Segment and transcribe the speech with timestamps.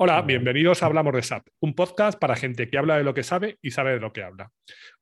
[0.00, 3.24] Hola, bienvenidos a Hablamos de SAP, un podcast para gente que habla de lo que
[3.24, 4.52] sabe y sabe de lo que habla.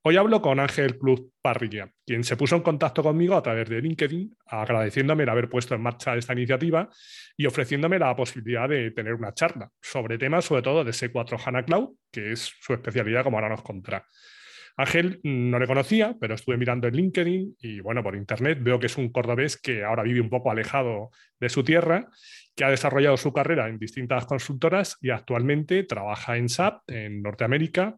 [0.01, 3.83] Hoy hablo con Ángel Cruz Parrilla, quien se puso en contacto conmigo a través de
[3.83, 6.89] LinkedIn, agradeciéndome el haber puesto en marcha esta iniciativa
[7.37, 11.67] y ofreciéndome la posibilidad de tener una charla sobre temas, sobre todo de C4 HANA
[11.67, 14.07] Cloud, que es su especialidad, como ahora nos contará.
[14.79, 18.87] Ángel no le conocía, pero estuve mirando en LinkedIn y bueno, por internet veo que
[18.87, 22.09] es un cordobés que ahora vive un poco alejado de su tierra,
[22.57, 27.97] que ha desarrollado su carrera en distintas consultoras y actualmente trabaja en SAP, en Norteamérica,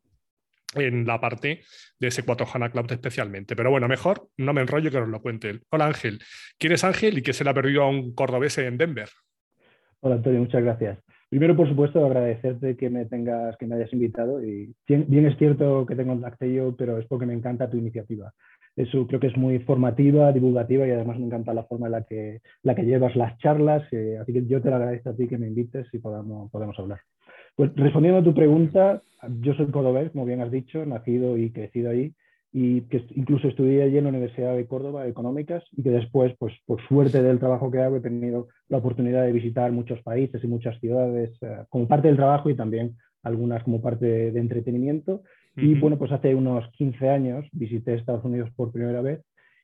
[0.74, 1.62] en la parte
[1.98, 3.56] de S4 HANA Cloud especialmente.
[3.56, 5.62] Pero bueno, mejor no me enrollo que nos lo cuente él.
[5.70, 6.18] Hola Ángel,
[6.58, 9.08] ¿quién es Ángel y qué se le ha perdido a un cordobés en Denver?
[10.00, 10.98] Hola Antonio, muchas gracias.
[11.28, 14.42] Primero, por supuesto, agradecerte que me tengas, que me hayas invitado.
[14.42, 18.32] Y bien es cierto que tengo contacté yo, pero es porque me encanta tu iniciativa.
[18.78, 22.02] Eso creo que es muy formativa, divulgativa y además me encanta la forma en la
[22.04, 23.82] que, la que llevas las charlas.
[23.92, 26.78] Eh, así que yo te lo agradezco a ti que me invites y podamos, podemos
[26.78, 27.00] hablar.
[27.56, 29.02] Pues respondiendo a tu pregunta,
[29.40, 32.14] yo soy cordobés, como bien has dicho, nacido y crecido ahí
[32.52, 36.54] y que incluso estudié allí en la Universidad de Córdoba Económicas y que después, pues
[36.64, 40.46] por suerte del trabajo que hago, he tenido la oportunidad de visitar muchos países y
[40.46, 45.22] muchas ciudades eh, como parte del trabajo y también algunas como parte de, entretenimiento.
[45.60, 49.22] Y bueno, pues hace unos 15 años visité Estados Unidos por primera vez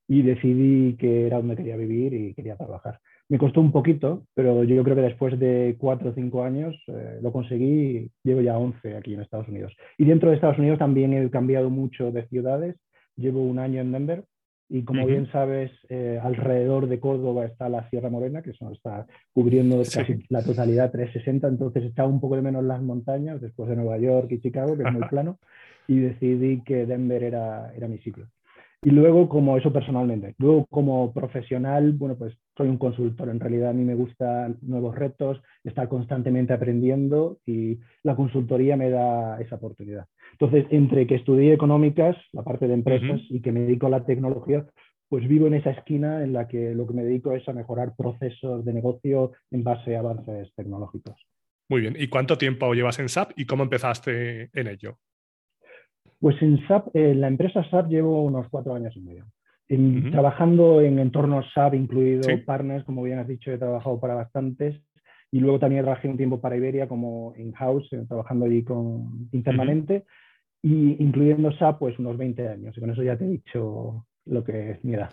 [0.08, 3.00] y decidí que era donde quería vivir y quería trabajar.
[3.28, 7.18] Me costó un poquito, pero yo creo que después de cuatro o cinco años eh,
[7.22, 8.10] lo conseguí.
[8.22, 9.74] Llevo ya 11 aquí en Estados Unidos.
[9.96, 12.76] Y dentro de Estados Unidos también he cambiado mucho de ciudades.
[13.16, 14.24] Llevo un año en Denver
[14.68, 19.06] y como bien sabes, eh, alrededor de Córdoba está la Sierra Morena, que son, está
[19.32, 23.76] cubriendo casi la totalidad 360, entonces echaba un poco de menos las montañas después de
[23.76, 25.38] Nueva York y Chicago, que es muy plano,
[25.86, 28.26] y decidí que Denver era, era mi sitio.
[28.84, 30.34] Y luego, como eso personalmente.
[30.38, 33.30] Luego, como profesional, bueno, pues soy un consultor.
[33.30, 38.90] En realidad, a mí me gustan nuevos retos, estar constantemente aprendiendo y la consultoría me
[38.90, 40.04] da esa oportunidad.
[40.32, 44.04] Entonces, entre que estudié económicas, la parte de empresas, y que me dedico a la
[44.04, 44.66] tecnología,
[45.08, 47.94] pues vivo en esa esquina en la que lo que me dedico es a mejorar
[47.96, 51.14] procesos de negocio en base a avances tecnológicos.
[51.70, 51.96] Muy bien.
[51.98, 54.98] ¿Y cuánto tiempo llevas en SAP y cómo empezaste en ello?
[56.24, 59.26] Pues en SAP, en la empresa SAP llevo unos cuatro años y medio.
[60.10, 64.74] Trabajando en entornos SAP, incluido partners, como bien has dicho, he trabajado para bastantes.
[65.30, 70.06] Y luego también trabajé un tiempo para Iberia como in-house, eh, trabajando allí con, internamente.
[70.62, 72.74] Y incluyendo SAP, pues unos 20 años.
[72.74, 75.10] Y con eso ya te he dicho lo que es mi edad.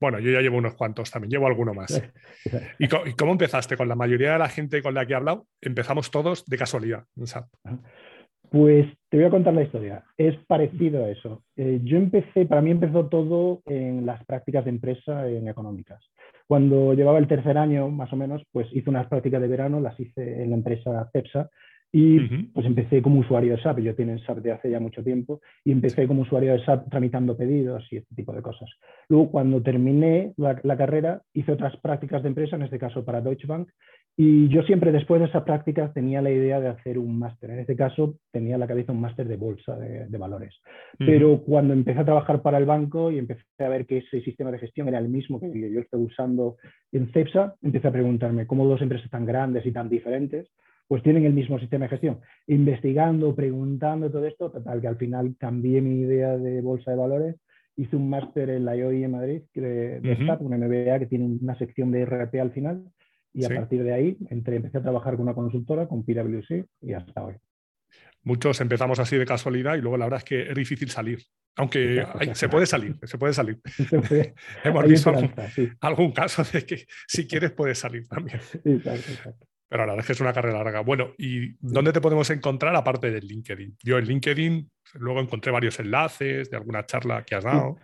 [0.00, 2.02] Bueno, yo ya llevo unos cuantos también, llevo alguno más.
[2.78, 3.76] ¿Y, cómo empezaste?
[3.76, 7.04] Con la mayoría de la gente con la que he hablado, empezamos todos de casualidad
[7.18, 7.48] en SAP.
[8.50, 10.04] Pues te voy a contar la historia.
[10.16, 11.42] Es parecido a eso.
[11.56, 16.02] Eh, yo empecé, para mí empezó todo en las prácticas de empresa en económicas.
[16.46, 19.98] Cuando llevaba el tercer año, más o menos, pues hice unas prácticas de verano, las
[20.00, 21.50] hice en la empresa CEPSA
[21.90, 23.80] y pues empecé como usuario de SAP.
[23.80, 27.36] Yo tengo SAP de hace ya mucho tiempo y empecé como usuario de SAP tramitando
[27.36, 28.68] pedidos y este tipo de cosas.
[29.08, 33.20] Luego, cuando terminé la, la carrera, hice otras prácticas de empresa, en este caso para
[33.20, 33.68] Deutsche Bank,
[34.20, 37.50] y yo siempre después de esa práctica tenía la idea de hacer un máster.
[37.50, 40.56] En este caso tenía en la cabeza un máster de bolsa de, valores.
[40.98, 44.50] Pero cuando empecé a trabajar para el banco y empecé a ver que ese sistema
[44.50, 46.56] de gestión era el mismo que yo estoy usando
[46.90, 50.50] en CEPSA, empecé a preguntarme cómo dos empresas tan grandes y tan diferentes
[50.88, 52.20] pues tienen el mismo sistema de gestión.
[52.46, 57.36] Investigando, preguntando todo esto, total que al final cambié mi idea de bolsa de valores
[57.76, 61.26] hice un máster en la IOI en Madrid de, de SAP, una MBA que tiene
[61.26, 62.84] una sección de RP al final,
[63.32, 66.92] y a partir de ahí entré, empecé a trabajar con una consultora, con PwC, y
[66.92, 67.34] hasta hoy.
[68.24, 71.20] Muchos empezamos así de casualidad y luego la verdad es que es difícil salir.
[71.56, 72.04] Aunque
[72.34, 73.60] se puede salir, se puede salir.
[74.64, 75.12] Hemos visto
[75.80, 78.40] algún, caso de que si quieres puedes salir también.
[79.68, 80.80] Pero la verdad es que es una carrera larga.
[80.80, 83.76] Bueno, ¿y dónde te podemos encontrar aparte del LinkedIn?
[83.82, 87.76] Yo en LinkedIn luego encontré varios enlaces de alguna charla que has dado.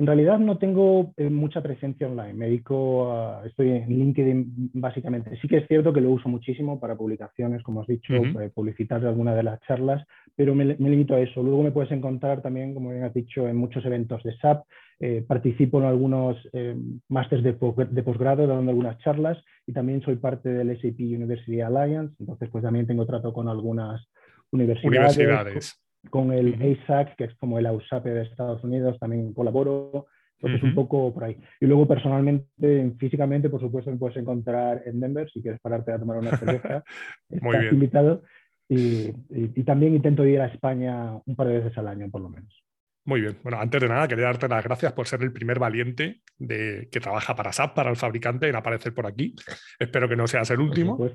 [0.00, 2.32] En realidad no tengo eh, mucha presencia online.
[2.32, 5.38] Me dedico a, estoy en LinkedIn básicamente.
[5.42, 9.04] Sí que es cierto que lo uso muchísimo para publicaciones, como has dicho, uh publicitar
[9.04, 10.02] alguna de las charlas,
[10.34, 11.42] pero me, limito a eso.
[11.42, 14.64] Luego me puedes encontrar también, como bien has dicho, en muchos eventos de SAP.
[15.02, 16.76] Eh, participo en algunos eh,
[17.08, 22.14] másteres de, de, posgrado, dando algunas charlas y también soy parte del SAP University Alliance.
[22.20, 24.06] Entonces, pues también tengo trato con algunas
[24.50, 25.16] universidades.
[25.16, 30.06] universidades con el ASAC, que es como el AUSAP de Estados Unidos, también colaboro.
[30.38, 31.36] Entonces, un poco por ahí.
[31.60, 35.98] Y luego, personalmente, físicamente, por supuesto, me puedes encontrar en Denver si quieres pararte a
[35.98, 36.82] tomar una cerveza.
[37.28, 38.22] Estás invitado.
[38.66, 42.30] Y, y, también intento ir a España un par de veces al año, por lo
[42.30, 42.62] menos.
[43.04, 43.38] Muy bien.
[43.42, 47.00] Bueno, antes de nada, quería darte las gracias por ser el primer valiente de, que
[47.00, 49.34] trabaja para SAP, para el fabricante, en aparecer por aquí.
[49.78, 50.98] Espero que no seas el último.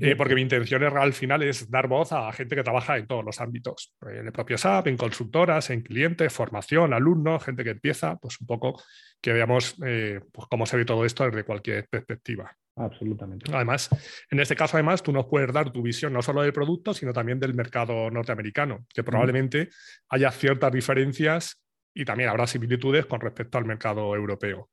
[0.00, 3.24] Eh, porque mi intención al final es dar voz a gente que trabaja en todos
[3.24, 8.16] los ámbitos, en el propio SAP, en consultoras, en clientes, formación, alumnos, gente que empieza,
[8.16, 8.82] pues un poco
[9.20, 12.54] que veamos eh, pues cómo se ve todo esto desde cualquier perspectiva.
[12.76, 13.50] Absolutamente.
[13.54, 13.88] Además,
[14.30, 17.12] en este caso, además, tú nos puedes dar tu visión no solo del producto, sino
[17.12, 19.68] también del mercado norteamericano, que probablemente
[20.08, 21.62] haya ciertas diferencias
[21.94, 24.70] y también habrá similitudes con respecto al mercado europeo.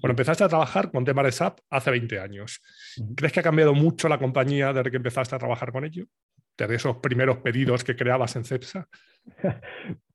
[0.00, 2.60] Bueno, empezaste a trabajar con temas de SAP hace 20 años.
[3.16, 6.04] ¿Crees que ha cambiado mucho la compañía desde que empezaste a trabajar con ello?
[6.56, 8.88] Desde esos primeros pedidos que creabas en CEPSA.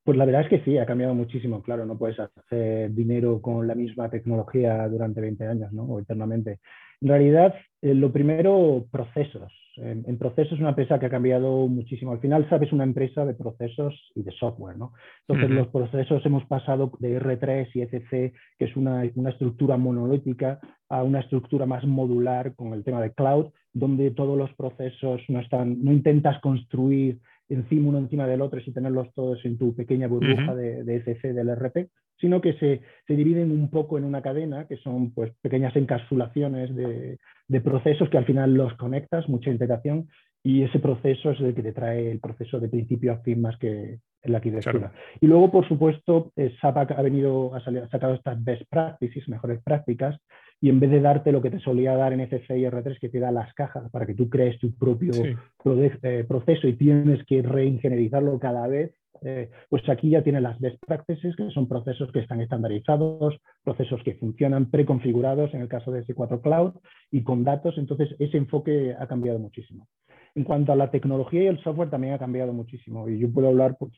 [0.02, 1.62] Pues la verdad es que sí, ha cambiado muchísimo.
[1.62, 5.84] Claro, no puedes hacer dinero con la misma tecnología durante 20 años, ¿no?
[5.84, 6.62] O eternamente.
[7.02, 9.52] En realidad, eh, lo primero, procesos.
[9.78, 12.12] En, procesos es una empresa que ha cambiado muchísimo.
[12.12, 14.92] Al final, sabes, una empresa de procesos y de software, ¿no?
[15.26, 20.60] Entonces, los procesos hemos pasado de R3 y ECC, que es una, una estructura monolítica,
[20.90, 25.40] a una estructura más modular con el tema de cloud, donde todos los procesos no
[25.40, 27.20] están, no intentas construir
[27.50, 31.34] encima uno encima del otro y tenerlos todos en tu pequeña burbuja de, de, ECC
[31.34, 35.32] del RP, sino que se, se, dividen un poco en una cadena, que son pues,
[35.42, 37.18] pequeñas encapsulaciones de,
[37.48, 40.08] de, procesos que al final los conectas, mucha integración,
[40.44, 43.58] y ese proceso es el que te trae el proceso de principio a fin más
[43.58, 44.92] que en la arquitectura.
[45.22, 49.28] Y luego, por supuesto, eh, SAP ha venido, ha, salido, ha sacado estas best practices,
[49.30, 50.20] mejores prácticas,
[50.62, 53.10] y en vez de darte lo que te solía dar en FC y R3, que
[53.10, 57.42] te da las cajas para que tú crees tu propio eh, proceso y tienes que
[57.42, 62.20] reingenierizarlo cada vez, eh, pues aquí ya tiene las best practices, que son procesos que
[62.20, 66.74] están estandarizados, procesos que funcionan preconfigurados en el caso de S4 Cloud
[67.12, 67.78] y con datos.
[67.78, 69.88] Entonces, ese enfoque ha cambiado muchísimo.
[70.36, 73.10] En cuanto a la tecnología y el software también ha cambiado muchísimo.
[73.10, 73.94] Y yo puedo hablar, pues,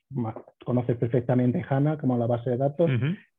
[0.66, 2.89] conoces perfectamente HANA como la base de datos.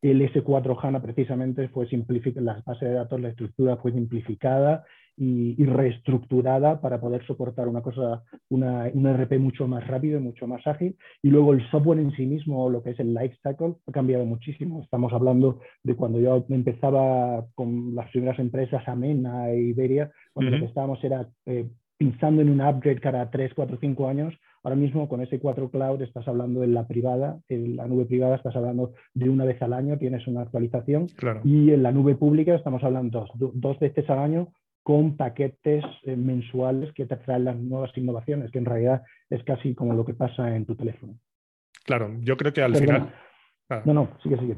[0.00, 4.84] El S4 HANA precisamente fue simplificada, la base de datos, la estructura fue simplificada
[5.16, 10.46] y, reestructurada para poder soportar una cosa, una, un RP mucho más rápido y mucho
[10.46, 10.96] más ágil.
[11.22, 14.24] Y luego el software en sí mismo, lo que es el life cycle, ha cambiado
[14.24, 14.82] muchísimo.
[14.82, 20.58] Estamos hablando de cuando yo empezaba con las primeras empresas, Amena e Iberia, cuando lo
[20.60, 21.68] que estábamos era eh,
[22.02, 24.34] pensando en un upgrade cada 3, 4, 5 años.
[24.64, 28.36] Ahora mismo con ese 4 Cloud estás hablando en la privada, en la nube privada
[28.36, 31.06] estás hablando de una vez al año, tienes una actualización.
[31.44, 34.48] Y en la nube pública estamos hablando dos, dos veces al año
[34.82, 39.76] con paquetes eh, mensuales que te traen las nuevas innovaciones, que en realidad es casi
[39.76, 41.14] como lo que pasa en tu teléfono.
[41.84, 43.14] Claro, yo creo que al final...
[43.84, 44.56] No, no, sigue, sigue.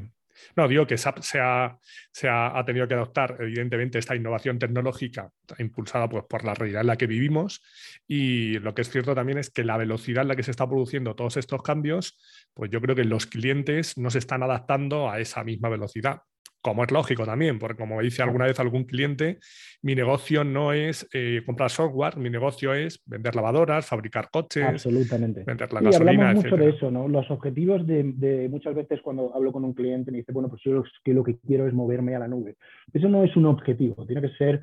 [0.56, 1.78] No, digo que SAP se ha,
[2.12, 6.88] se ha, tenido que adoptar, evidentemente, esta innovación tecnológica impulsada pues, por la realidad en
[6.88, 7.62] la que vivimos.
[8.06, 10.66] Y lo que es cierto también es que la velocidad en la que se está
[10.66, 12.18] produciendo todos estos cambios,
[12.54, 16.22] pues yo creo que los clientes no se están adaptando a esa misma velocidad
[16.64, 19.38] como es lógico también, porque como dice alguna vez algún cliente,
[19.82, 25.44] mi negocio no es eh, comprar software, mi negocio es vender lavadoras, fabricar coches, Absolutamente.
[25.44, 27.06] vender la y hablamos mucho de eso, ¿no?
[27.06, 30.82] Los objetivos de, muchas veces cuando hablo con un cliente me dice, bueno, pues yo
[31.12, 32.56] lo que quiero es moverme a la nube.
[32.94, 34.62] Eso no es un objetivo, tiene que ser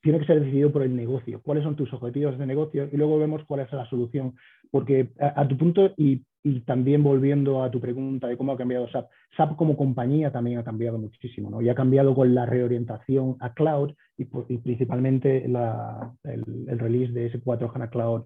[0.00, 1.40] tiene que ser decidido por el negocio.
[1.42, 2.88] ¿Cuáles son tus objetivos de negocio?
[2.90, 4.34] Y luego vemos cuál es la solución.
[4.70, 8.88] Porque a, tu punto, y, y, también volviendo a tu pregunta de cómo ha cambiado
[8.88, 11.62] SAP, SAP como compañía también ha cambiado muchísimo, ¿no?
[11.62, 17.70] Y ha cambiado con la reorientación a cloud y, principalmente la, el, release de S4
[17.74, 18.24] HANA Cloud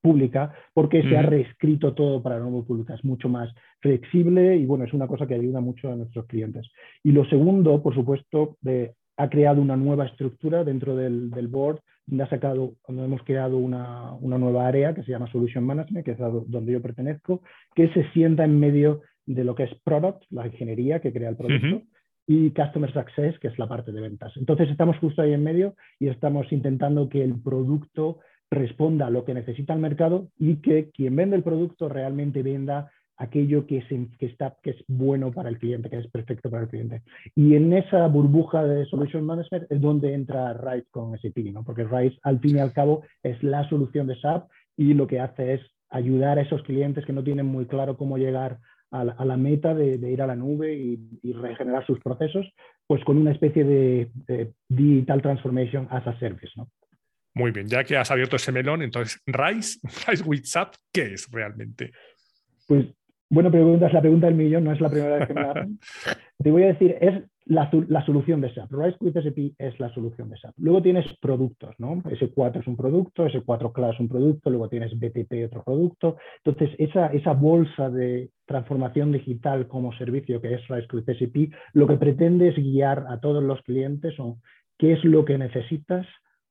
[0.00, 2.94] pública, porque se ha reescrito todo para la nube pública.
[2.94, 3.48] Es mucho más
[3.80, 6.68] flexible y bueno, es una cosa que ayuda mucho a nuestros clientes.
[7.02, 11.80] Y lo segundo, por supuesto, de ha creado una nueva estructura dentro del, del board,
[12.06, 16.04] donde, ha sacado, donde hemos creado una, una, nueva área que se llama Solution Management,
[16.04, 17.42] que es donde yo pertenezco,
[17.74, 21.36] que se sienta en medio de lo que es Product, la ingeniería que crea el
[21.36, 21.82] producto,
[22.26, 24.32] y Customer Success, que es la parte de ventas.
[24.36, 28.20] Entonces estamos justo ahí en medio y estamos intentando que el producto
[28.50, 32.90] responda a lo que necesita el mercado y que quien vende el producto realmente venda
[33.16, 33.86] aquello que es,
[34.18, 37.02] que, está, que es bueno para el cliente, que es perfecto para el cliente.
[37.34, 41.64] Y en esa burbuja de Solution Management es donde entra RISE con SAP, ¿no?
[41.64, 45.20] porque RISE al fin y al cabo es la solución de SAP y lo que
[45.20, 48.58] hace es ayudar a esos clientes que no tienen muy claro cómo llegar
[48.90, 52.46] a la, meta de, ir a la nube y, regenerar sus procesos,
[52.86, 56.52] pues con una especie de, Digital Transformation as a Service.
[56.54, 56.70] ¿no?
[57.34, 61.28] Muy bien, ya que has abierto ese melón, entonces, RISE, RISE with SAP, ¿qué es
[61.30, 61.90] realmente?
[62.68, 62.86] Pues
[63.34, 65.50] bueno, pregunta, es la pregunta del millón, no es la primera vez que me la
[65.50, 65.78] hacen.
[66.42, 68.72] Te voy a decir, es, la, solución de SAP.
[68.72, 70.54] Rise with SAP es la solución de SAP.
[70.58, 71.96] Luego tienes productos, ¿no?
[72.02, 76.16] S4 es un producto, S4 Cloud es un producto, luego tienes BTP otro producto.
[76.44, 81.86] Entonces, esa, esa bolsa de transformación digital como servicio que es Rise with SAP, lo
[81.86, 84.40] que pretende es guiar a todos los clientes son
[84.78, 86.06] qué es lo que necesitas,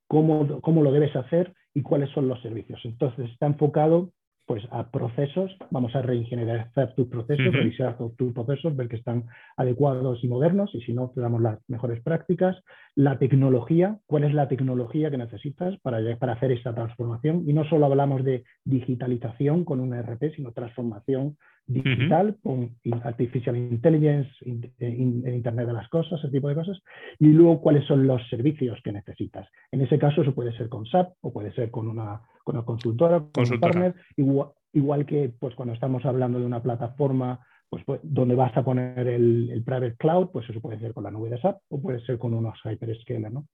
[0.07, 2.79] cómo, cómo lo debes hacer y cuáles son los servicios.
[2.83, 4.11] Entonces, está enfocado
[4.45, 10.23] pues a procesos, vamos a reingenierizar tus procesos, revisar tus procesos, ver que están adecuados
[10.23, 12.57] y modernos y si no, te damos las mejores prácticas.
[12.95, 17.43] La tecnología, cuál es la tecnología que necesitas para, para hacer esta transformación.
[17.47, 24.29] Y no solo hablamos de digitalización con un ERP, sino transformación digital con artificial intelligence,
[24.45, 26.79] eh, Internet de las cosas, ese tipo de cosas,
[27.19, 29.47] y luego cuáles son los servicios que necesitas.
[29.71, 32.65] En ese caso, eso puede ser con SAP o puede ser con una, con una
[32.65, 37.39] consultora, con un partner, igual, que pues, cuando estamos hablando de una plataforma
[37.69, 41.11] pues, pues donde vas a poner el, private cloud, pues eso puede ser con la
[41.11, 43.47] nube de SAP o puede ser con unos hyperscaler, ¿no?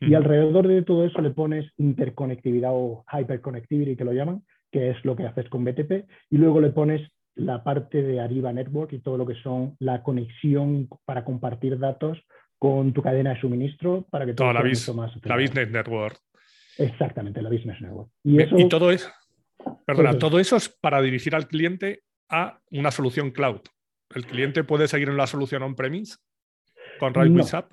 [0.00, 5.04] Y alrededor de todo eso le pones interconectividad o hyperconnectivity que lo llaman, que es
[5.04, 7.02] lo que haces con BTP, y luego le pones
[7.36, 12.18] la parte de Arriba Network y todo lo que son la conexión para compartir datos
[12.58, 14.88] con tu cadena de suministro para que todo la, más
[15.22, 16.18] la Business Network.
[16.78, 18.10] Exactamente, la Business Network.
[18.24, 19.10] Y, todo es,
[19.86, 23.60] perdona, todo eso es para dirigir al cliente a una solución cloud.
[24.14, 26.16] ¿El cliente puede seguir en la solución on-premise
[26.98, 27.72] con Rise with SAP?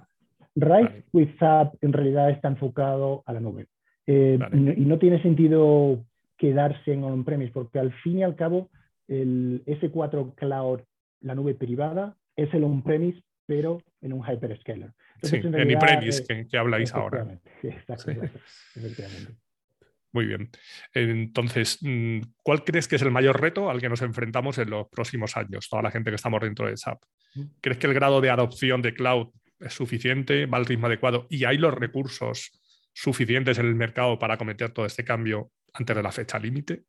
[0.56, 3.68] Rise with SAP en realidad está enfocado a la nube.
[4.06, 6.04] Eh, y no tiene sentido
[6.38, 8.70] quedarse en on-premise porque al fin y al cabo
[9.08, 10.82] el S4 Cloud,
[11.22, 14.92] la nube privada, es el on-premise, pero en un hyperscaler.
[15.22, 17.40] sí, en, on-premise eh, que, habláis ahora.
[17.62, 18.40] Sí, exactamente.
[20.14, 20.50] Muy bien.
[20.94, 24.88] Entonces, mm, ¿cuál crees que es el mayor reto al que nos enfrentamos en los
[24.88, 27.02] próximos años, toda la gente que estamos dentro de SAP?
[27.34, 27.42] Mm.
[27.60, 29.30] ¿Crees que el grado de adopción de cloud
[29.60, 32.52] es suficiente, va al ritmo adecuado y hay los recursos
[32.94, 36.84] suficientes en el mercado para cometer todo este cambio antes de la fecha límite?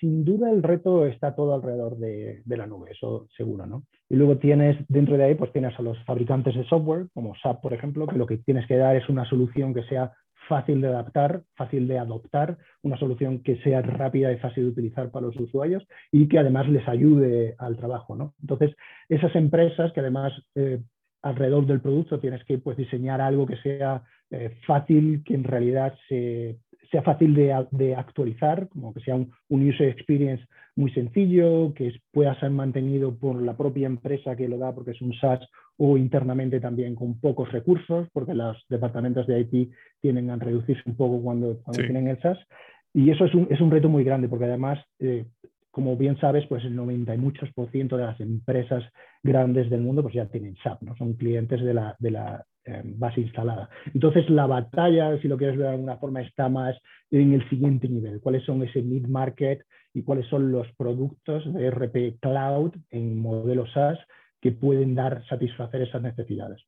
[0.00, 3.84] Sin duda el reto está todo alrededor de, la nube, eso seguro, ¿no?
[4.08, 7.60] Y luego tienes, dentro de ahí, pues tienes a los fabricantes de software, como SAP,
[7.60, 10.12] por ejemplo, que lo que tienes que dar es una solución que sea
[10.48, 15.10] fácil de adaptar, fácil de adoptar, una solución que sea rápida y fácil de utilizar
[15.10, 18.34] para los usuarios y que además les ayude al trabajo, ¿no?
[18.40, 18.74] Entonces,
[19.08, 20.80] esas empresas que además eh,
[21.22, 25.94] alrededor del producto tienes que pues, diseñar algo que sea eh, fácil, que en realidad
[26.08, 26.58] se
[26.90, 30.44] sea fácil de, actualizar, como que sea un, user experience
[30.74, 35.00] muy sencillo, que pueda ser mantenido por la propia empresa que lo da porque es
[35.00, 35.40] un SaaS
[35.76, 40.96] o internamente también con pocos recursos, porque los departamentos de IT tienden a reducirse un
[40.96, 42.38] poco cuando, tienen el SaaS.
[42.92, 45.26] Y eso es un, es un, reto muy grande, porque además, eh,
[45.70, 48.82] como bien sabes, pues el 90 y muchos por ciento de las empresas
[49.22, 50.96] grandes del mundo pues ya tienen SAP, ¿no?
[50.96, 53.68] son clientes de la, de la eh, base instalada.
[53.94, 56.76] Entonces la batalla, si lo quieres ver de alguna forma, está más
[57.10, 58.20] en el siguiente nivel.
[58.20, 59.62] ¿Cuáles son ese mid-market
[59.94, 63.98] y cuáles son los productos de RP Cloud en modelo SaaS
[64.40, 66.62] que pueden dar, satisfacer esas necesidades?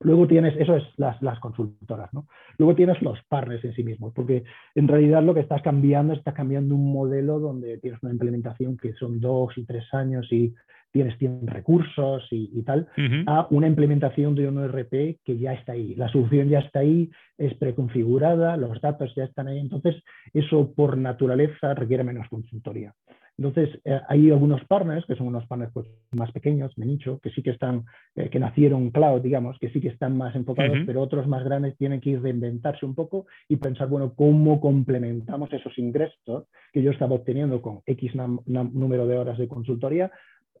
[0.00, 2.26] Luego tienes, eso es las, las, consultoras, ¿no?
[2.58, 6.34] Luego tienes los partners en sí mismos, porque en realidad lo que estás cambiando, estás
[6.34, 10.54] cambiando un modelo donde tienes una implementación que son dos y tres años y
[10.92, 12.86] tienes, recursos y, tal,
[13.26, 15.94] a una implementación de un ERP que ya está ahí.
[15.94, 19.58] La solución ya está ahí, es preconfigurada, los datos ya están ahí.
[19.58, 19.96] Entonces,
[20.34, 22.94] eso por naturaleza requiere menos consultoría.
[23.38, 27.30] Entonces, eh, hay algunos partners, que son unos partners pues, más pequeños, de nicho, que
[27.30, 27.84] sí que están,
[28.14, 31.76] eh, que nacieron cloud, digamos, que sí que están más enfocados, pero otros más grandes
[31.76, 37.14] tienen que reinventarse un poco y pensar, bueno, ¿cómo complementamos esos ingresos que yo estaba
[37.14, 40.10] obteniendo con X número de horas de consultoría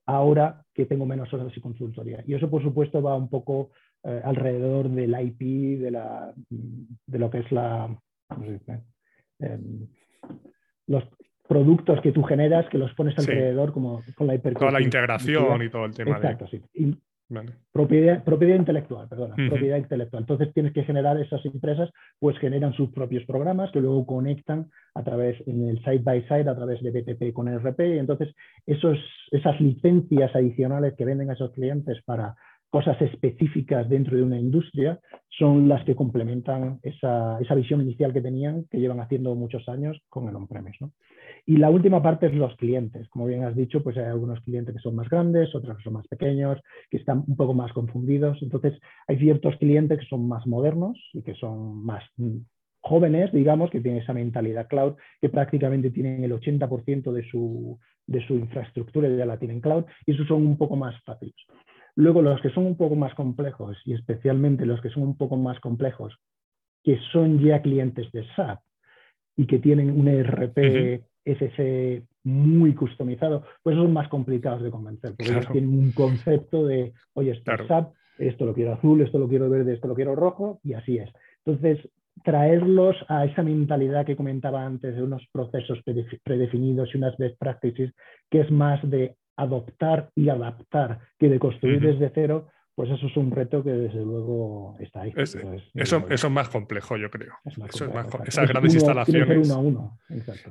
[0.06, 2.22] ahora que tengo menos horas de consultoría.
[2.26, 3.70] Y eso, por supuesto, va un poco
[4.04, 7.96] eh, alrededor del IP, de, la, de lo que es la...
[9.38, 9.86] Em,
[10.86, 11.04] los
[11.46, 15.68] productos que tú generas, que los pones alrededor como con la Con la integración y
[15.68, 16.16] todo el tema.
[16.16, 16.62] Exacto, sí.
[17.72, 20.22] Propiedad, propiedad intelectual, perdona, propiedad intelectual.
[20.22, 25.02] Entonces tienes que generar esas empresas, pues generan sus propios programas que luego conectan a
[25.02, 27.80] través, en el side by side, a través de BTP con RP.
[27.94, 28.34] Y entonces
[28.66, 28.98] esos,
[29.30, 32.34] esas licencias adicionales que venden a esos clientes para
[32.72, 34.98] cosas específicas dentro de una industria
[35.28, 40.00] son las que complementan esa, esa visión inicial que tenían, que llevan haciendo muchos años
[40.08, 40.78] con el on-premise.
[40.80, 40.92] ¿no?
[41.44, 43.10] Y la última parte es los clientes.
[43.10, 45.92] Como bien has dicho, pues hay algunos clientes que son más grandes, otros que son
[45.92, 46.60] más pequeños,
[46.90, 48.38] que están un poco más confundidos.
[48.40, 52.38] Entonces, hay ciertos clientes que son más modernos y que son más mm,
[52.80, 58.26] jóvenes, digamos, que tienen esa mentalidad cloud, que prácticamente tienen el 80% de su, de
[58.26, 61.34] su infraestructura ya la tienen cloud, y esos son un poco más fáciles.
[61.94, 65.36] Luego, los que son un poco más complejos, y especialmente los que son un poco
[65.36, 66.16] más complejos,
[66.82, 68.60] que son ya clientes de SAP
[69.36, 75.32] y que tienen un ERP SC muy customizado, pues son más complicados de convencer, porque
[75.32, 79.28] ellos tienen un concepto de, oye, esto es SAP, esto lo quiero azul, esto lo
[79.28, 81.10] quiero verde, esto lo quiero rojo, y así es.
[81.44, 81.88] Entonces,
[82.24, 85.80] traerlos a esa mentalidad que comentaba antes de unos procesos
[86.22, 87.92] predefinidos y unas best practices,
[88.30, 93.16] que es más de adoptar y adaptar que de construir desde cero, pues eso es
[93.16, 95.12] un reto que desde luego está ahí.
[95.16, 97.34] eso, es más complejo, yo creo.
[98.24, 99.50] esas grandes instalaciones.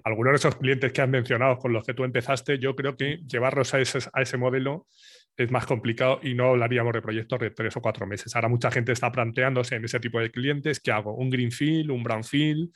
[0.03, 3.17] algunos de esos clientes que has mencionado con los que tú empezaste, yo creo que
[3.25, 4.87] llevarlos a ese, a ese modelo
[5.35, 8.35] es más complicado y no hablaríamos de proyectos de tres o cuatro meses.
[8.35, 11.15] Ahora mucha gente está planteándose en ese tipo de clientes, ¿qué hago?
[11.15, 11.89] ¿Un greenfield?
[11.89, 12.71] ¿Un brownfield?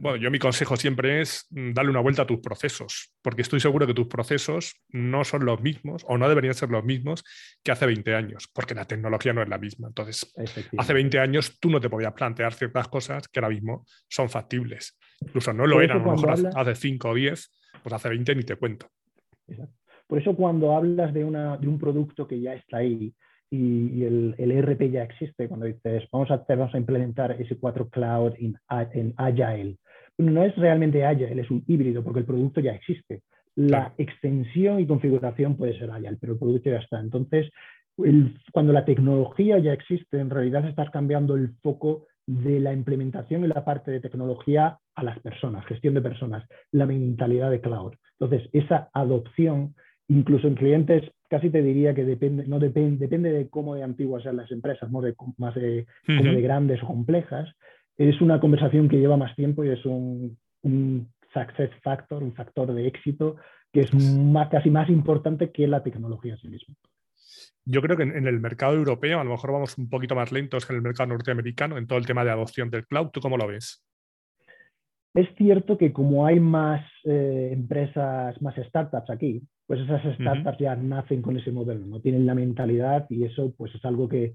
[0.00, 3.60] Bueno, yo mi consejo siempre es mm, darle una vuelta a tus procesos, porque estoy
[3.60, 7.24] seguro que tus procesos no son los mismos o no deberían ser los mismos
[7.62, 9.88] que hace 20 años, porque la tecnología no es la misma.
[9.88, 10.32] Entonces,
[10.78, 14.98] hace 20 años tú no te podías plantear ciertas cosas que ahora mismo son factibles.
[15.20, 17.50] Incluso no lo eran, a lo mejor hace 5 o 10,
[17.82, 18.88] pues hace 20 ni te cuento.
[20.06, 23.14] Por eso cuando hablas de, una, de un producto que ya está ahí
[23.50, 27.90] y, el, el, ERP ya existe, cuando dices vamos a, hacer, vamos a implementar S4
[27.90, 28.56] Cloud en,
[28.92, 29.76] en Agile,
[30.18, 33.22] no es realmente Agile, es un híbrido porque el producto ya existe.
[33.54, 37.00] La extensión y configuración puede ser Agile, pero el producto ya está.
[37.00, 37.50] Entonces,
[38.52, 43.48] cuando la tecnología ya existe, en realidad estás cambiando el foco de la implementación y
[43.48, 47.94] la parte de tecnología a las personas, gestión de personas, la mentalidad de cloud.
[48.18, 49.74] Entonces, esa adopción
[50.08, 54.22] incluso en clientes casi te diría que depende, no depende, depende de cómo de antiguas
[54.22, 57.48] sean las empresas, más de, más de, de grandes o complejas.
[57.96, 60.38] Es una conversación que lleva más tiempo y es un,
[61.32, 63.36] success factor, un factor de éxito
[63.72, 66.74] que es más, casi más importante que la tecnología en sí misma.
[67.64, 70.64] Yo creo que en el mercado europeo a lo mejor vamos un poquito más lentos
[70.64, 73.08] que en el mercado norteamericano en todo el tema de adopción del cloud.
[73.08, 73.84] ¿Tú cómo lo ves?
[75.14, 80.76] Es cierto que como hay más eh, empresas, más startups aquí, pues esas startups ya
[80.76, 84.34] nacen con ese modelo, no tienen la mentalidad y eso pues es algo que,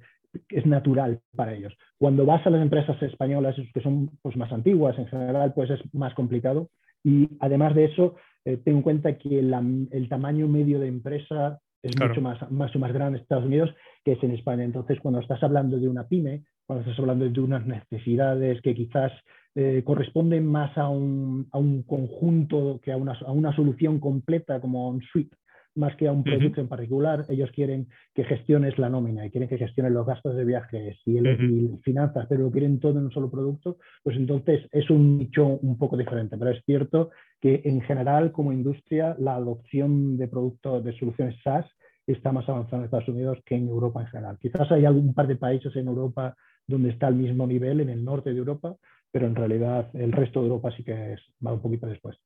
[0.49, 1.73] es natural para ellos.
[1.97, 5.81] Cuando vas a las empresas españolas que son pues, más antiguas en general, pues es
[5.93, 6.69] más complicado
[7.03, 11.99] y además de eso, eh, tengo en cuenta que el tamaño medio de empresa es
[11.99, 14.63] mucho más, más, más grande en Estados Unidos que es en España.
[14.63, 19.11] Entonces, cuando estás hablando de una pyme, cuando estás hablando de unas necesidades que quizás
[19.55, 24.61] eh, corresponden más a un, a un, conjunto que a una, a una, solución completa
[24.61, 25.35] como un suite,
[25.75, 27.25] más que a un producto en particular.
[27.29, 31.17] Ellos quieren que gestiones la nómina y quieren que gestiones los gastos de viajes y,
[31.17, 35.45] el, finanzas, pero lo quieren todo en un solo producto, pues entonces es un nicho
[35.45, 36.37] un poco diferente.
[36.37, 37.09] Pero es cierto
[37.39, 41.65] que en general, como industria, la adopción de productos, de soluciones SaaS,
[42.07, 44.37] está más avanzada en Estados Unidos que en Europa en general.
[44.39, 46.35] Quizás hay algún par de países en Europa
[46.67, 48.75] donde está al mismo nivel, en el norte de Europa,
[49.11, 52.17] pero en realidad el resto de Europa sí que es, va un poquito después.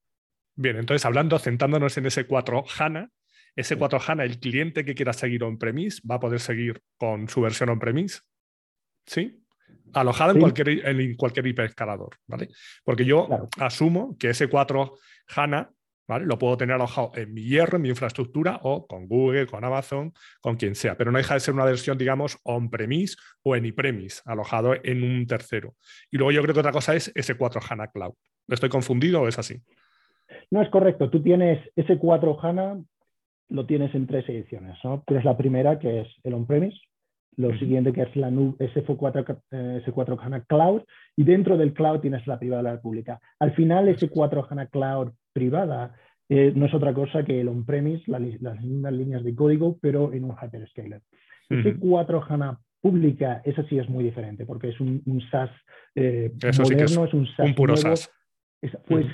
[0.55, 3.09] Bien, entonces hablando, centrándonos en ese 4 HANA,
[3.55, 7.41] ese 4 HANA, el cliente que quiera seguir on-premise va a poder seguir con su
[7.41, 8.19] versión on-premise,
[9.05, 9.41] ¿sí?
[9.93, 12.49] Alojada En, cualquier, en cualquier hiperescalador, ¿vale?
[12.83, 14.93] Porque yo asumo que ese 4
[15.35, 15.71] HANA
[16.07, 20.13] lo puedo tener alojado en mi hierro, en mi infraestructura o con Google, con Amazon,
[20.41, 24.21] con quien sea, pero no deja de ser una versión, digamos, on-premise o en e-premise,
[24.25, 25.75] alojado en un tercero.
[26.11, 28.13] Y luego yo creo que otra cosa es S4 HANA Cloud.
[28.47, 29.61] ¿Estoy confundido o es así?
[30.51, 31.09] No, es correcto.
[31.09, 32.81] Tú tienes S4 HANA,
[33.49, 34.77] lo tienes en tres ediciones.
[34.83, 35.03] ¿no?
[35.07, 36.77] Tienes la primera, que es el on-premise,
[37.37, 40.83] lo siguiente que es la nube S4, S4 HANA Cloud
[41.15, 43.19] y dentro del cloud tienes la privada y la pública.
[43.39, 45.93] Al final S4 HANA Cloud privada
[46.29, 50.23] eh, no es otra cosa que el on-premise, las mismas líneas de código, pero en
[50.23, 51.01] un hyperscaler.
[51.49, 55.51] S4 HANA pública, esa sí es muy diferente porque es un, SaaS
[55.93, 58.09] eh, moderno, es, un SaaS puro SaaS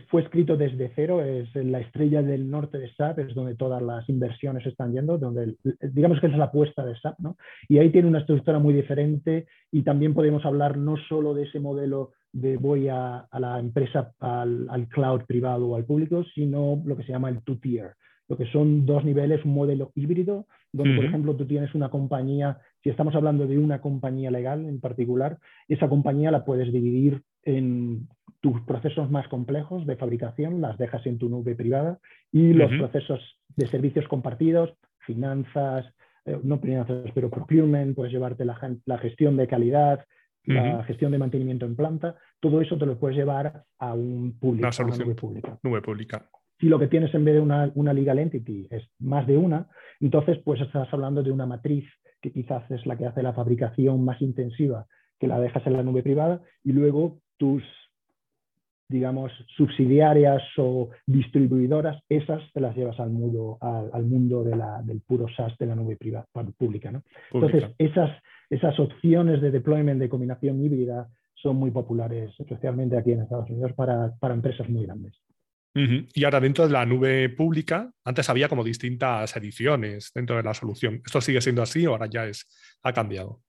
[0.10, 4.08] fue, escrito desde cero, es la estrella del norte de SAP, es donde todas las
[4.10, 7.38] inversiones están yendo, donde digamos que es la apuesta de SAP, ¿no?
[7.68, 11.60] Y ahí tiene una estructura muy diferente y también podemos hablar no solo de ese
[11.60, 17.04] modelo de voy a, la empresa, al, cloud privado o al público, sino lo que
[17.04, 17.96] se llama el two-tier,
[18.28, 22.60] lo que son dos niveles, un modelo híbrido, donde, por ejemplo, tú tienes una compañía,
[22.82, 28.08] si estamos hablando de una compañía legal en particular, esa compañía la puedes dividir en
[28.42, 32.00] tus procesos más complejos de fabricación las dejas en tu nube privada
[32.32, 33.20] y los procesos
[33.56, 35.86] de servicios compartidos, finanzas,
[36.26, 40.06] eh, no finanzas, pero procurement, puedes llevarte la, gestión de calidad,
[40.44, 44.66] la gestión de mantenimiento en planta, todo eso te lo puedes llevar a un público,
[44.66, 45.60] una, solución, nube pública.
[45.64, 46.26] Nube pública.
[46.60, 49.68] Si lo que tienes en vez de una, una legal entity es más de una,
[50.00, 51.86] entonces pues estás hablando de una matriz
[52.22, 54.86] que quizás es la que hace la fabricación más intensiva,
[55.20, 57.64] que la dejas en la nube privada, y luego tus
[58.92, 65.02] digamos, subsidiarias o distribuidoras, esas te las llevas al mundo, al, mundo de la, del
[65.02, 66.28] puro SaaS de la nube privada,
[66.58, 66.92] pública.
[66.92, 67.02] ¿no?
[67.32, 68.12] Entonces, esas,
[68.52, 73.72] esas opciones de deployment de combinación híbrida son muy populares, especialmente aquí en Estados Unidos,
[73.74, 75.14] para, para empresas muy grandes.
[75.74, 80.54] Y ahora dentro de la nube pública, antes había como distintas ediciones dentro de la
[80.54, 81.02] solución.
[81.06, 82.46] ¿Esto sigue siendo así o ahora ya es,
[82.84, 83.40] ha cambiado?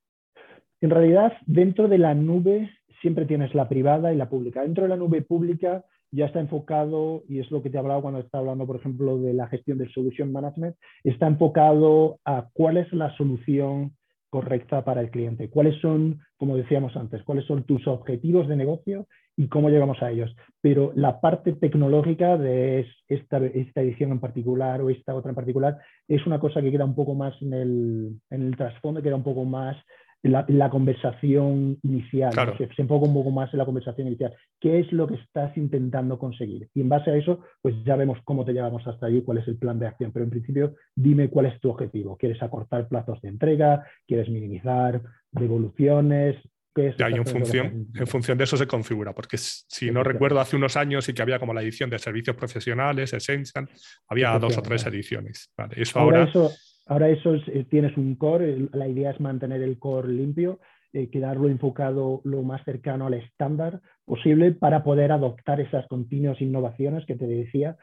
[0.80, 4.62] En realidad, dentro de la nube siempre tienes la privada y la pública.
[4.62, 8.02] Dentro de la nube pública ya está enfocado, y es lo que te he hablado
[8.02, 12.76] cuando estaba hablando, por ejemplo, de la gestión del solution management, está enfocado a cuál
[12.76, 13.96] es la solución
[14.32, 19.06] correcta para el cliente, cuáles son, como decíamos antes, cuáles son tus objetivos de negocio
[19.36, 20.34] y cómo llegamos a ellos.
[20.62, 25.76] Pero la parte tecnológica de esta, edición en particular o esta otra en particular
[26.08, 29.22] es una cosa que queda un poco más en el, en el trasfondo, queda un
[29.22, 29.76] poco más
[30.22, 34.34] la, conversación inicial, se, enfoca un poco más en la conversación inicial.
[34.60, 36.68] ¿Qué es lo que estás intentando conseguir?
[36.74, 39.48] Y en base a eso, pues ya vemos cómo te llevamos hasta allí, cuál es
[39.48, 40.12] el plan de acción.
[40.12, 42.16] Pero en principio, dime cuál es tu objetivo.
[42.16, 43.84] ¿Quieres acortar plazos de entrega?
[44.06, 46.36] ¿Quieres minimizar devoluciones?
[46.74, 50.74] ¿Qué en, función, en función de eso se configura, porque si no recuerdo, hace unos
[50.78, 53.68] años sí que había como la edición de servicios profesionales, Essential,
[54.08, 55.52] había dos o tres ediciones.
[55.76, 56.50] eso ahora Ahora eso
[56.88, 60.60] eh, tienes un core, la idea es mantener el core limpio,
[60.92, 67.06] eh, quedarlo enfocado lo más cercano al estándar posible para poder adoptar esas continuas innovaciones
[67.06, 67.76] que te decía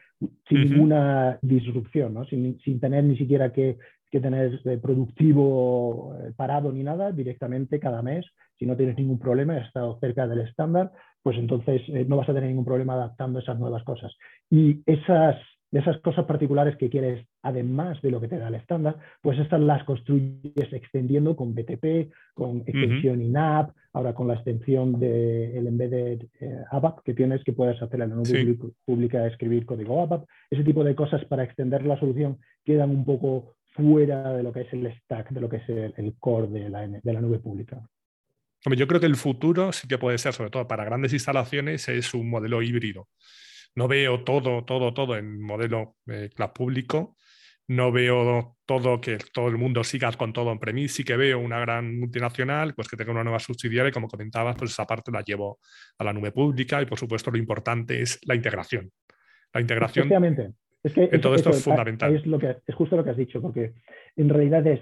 [0.48, 2.26] sin ninguna disrupción, ¿no?
[2.26, 3.78] sin, sin, tener ni siquiera que,
[4.12, 8.26] que tener eh, productivo parado ni nada, directamente cada mes,
[8.60, 10.92] si no tienes ningún problema, has estado cerca del estándar,
[11.24, 14.14] pues entonces no vas a tener ningún problema adaptando esas nuevas cosas.
[14.50, 15.38] Y esas
[15.72, 19.38] de esas cosas particulares que quieres, además de lo que te da el estándar, pues
[19.40, 26.26] estas las construyes extendiendo con BTP, con extensión INAP, ahora con la extensión del embedded
[26.40, 30.26] eh, ABAP que tienes, que puedes hacer en la nube pública, escribir código ABAP.
[30.50, 34.62] Ese tipo de cosas para extender la solución quedan un poco fuera de lo que
[34.62, 37.80] es el stack, de lo que es el, core de la, de la nube pública.
[38.66, 42.14] Yo creo que el futuro sí que puede ser, sobre todo para grandes instalaciones, es
[42.14, 43.08] un modelo híbrido
[43.76, 47.16] no veo todo, todo, todo en modelo eh, cloud público.
[47.68, 50.94] No veo todo que todo el mundo siga con todo en premis.
[50.94, 54.56] Sí que veo una gran multinacional pues que tenga una nueva subsidiaria y como comentabas,
[54.58, 55.60] pues esa parte la llevo
[56.00, 58.90] a la nube pública y por supuesto lo importante es la integración.
[59.54, 60.12] La integración
[60.82, 62.16] es que en todo esto es fundamental.
[62.16, 63.74] Es, lo que, es justo lo que has dicho, porque
[64.16, 64.80] en realidad es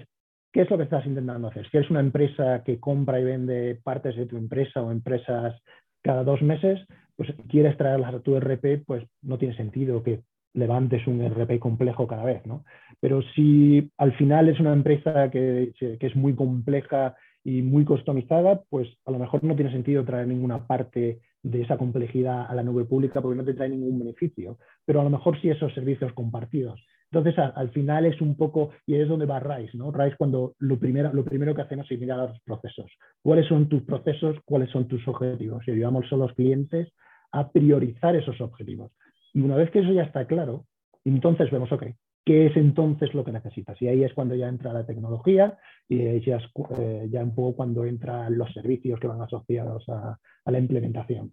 [0.52, 1.68] ¿Qué es lo que estás intentando hacer?
[1.70, 5.54] Si eres una empresa que compra y vende partes de tu empresa o empresas
[6.02, 6.80] cada dos meses,
[7.18, 10.20] pues quieres traerlas a tu RP, pues no tiene sentido que
[10.54, 12.64] levantes un RP complejo cada vez, ¿no?
[13.00, 18.88] Pero si al final es una empresa que, es muy compleja y muy customizada, pues
[19.04, 22.84] a lo mejor no tiene sentido traer ninguna parte de esa complejidad a la nube
[22.84, 24.58] pública porque no te trae ningún beneficio.
[24.84, 26.80] Pero a lo mejor sí esos servicios compartidos.
[27.10, 29.90] Entonces, al final es un poco, y es donde va RISE, ¿no?
[29.90, 32.92] RISE cuando lo primero, lo primero que hacemos es mirar los procesos.
[33.22, 34.36] ¿Cuáles son tus procesos?
[34.44, 35.66] ¿Cuáles son tus objetivos?
[35.66, 36.92] Y ayudamos a los clientes
[37.32, 38.92] a priorizar esos objetivos.
[39.34, 40.66] Y una vez que eso ya está claro,
[41.04, 41.86] entonces vemos, ok,
[42.24, 43.80] ¿qué es entonces lo que necesitas?
[43.80, 46.44] Y ahí es cuando ya entra la tecnología y ya, es,
[46.78, 51.30] eh, ya un poco cuando entran los servicios que van asociados a, la implementación.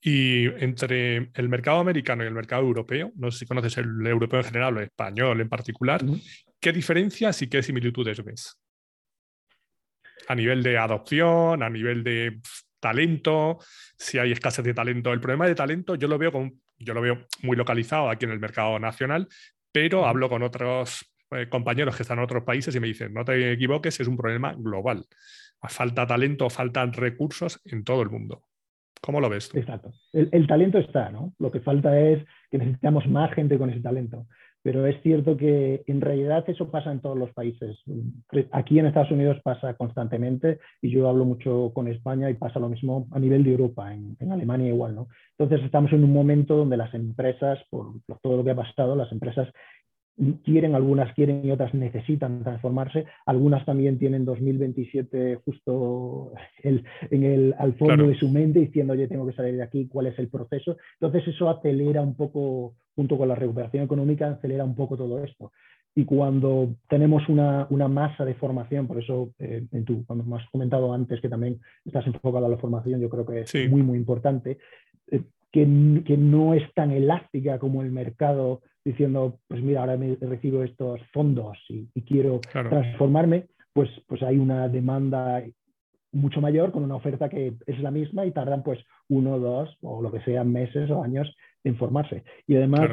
[0.00, 4.40] Y entre el mercado americano y el mercado europeo, no sé si conoces el europeo
[4.40, 6.02] en general o el español en particular,
[6.60, 8.60] ¿qué diferencias y qué similitudes ves?
[10.28, 12.40] A nivel de adopción, a nivel de
[12.80, 13.58] talento,
[13.96, 15.12] si hay escasez de talento.
[15.12, 18.32] El problema de talento yo lo veo, con, yo lo veo muy localizado aquí en
[18.32, 19.28] el mercado nacional,
[19.72, 23.24] pero hablo con otros eh, compañeros que están en otros países y me dicen, no
[23.24, 25.04] te equivoques, es un problema global.
[25.68, 28.44] Falta talento, faltan recursos en todo el mundo.
[29.00, 29.58] ¿Cómo lo ves tú?
[29.58, 29.92] Exacto.
[30.12, 31.34] El, el, talento está, ¿no?
[31.38, 34.26] Lo que falta es que necesitamos más gente con ese talento
[34.66, 37.78] pero es cierto que en realidad eso pasa en todos los países.
[38.50, 42.68] Aquí en Estados Unidos pasa constantemente y yo hablo mucho con España y pasa lo
[42.68, 45.06] mismo a nivel de Europa, en, Alemania igual, ¿no?
[45.38, 49.12] Entonces estamos en un momento donde las empresas, por todo lo que ha pasado, las
[49.12, 49.46] empresas
[50.44, 53.04] quieren, algunas quieren y otras necesitan transformarse.
[53.26, 59.08] Algunas también tienen 2027 justo el, en el, al fondo de su mente diciendo, oye,
[59.08, 60.76] tengo que salir de aquí, ¿cuál es el proceso?
[61.00, 65.52] Entonces eso acelera un poco, junto con la recuperación económica, acelera un poco todo esto.
[65.94, 70.36] Y cuando tenemos una, una masa de formación, por eso eh, en tu, cuando me
[70.36, 73.82] has comentado antes que también estás enfocado a la formación, yo creo que es muy,
[73.82, 74.58] muy importante
[75.10, 75.22] eh,
[75.56, 81.00] que, no es tan elástica como el mercado diciendo, pues mira, ahora me recibo estos
[81.12, 85.42] fondos y, quiero transformarme, pues, pues hay una demanda
[86.12, 90.02] mucho mayor con una oferta que es la misma y tardan pues uno, dos o
[90.02, 92.24] lo que sea meses o años en formarse.
[92.46, 92.90] Y además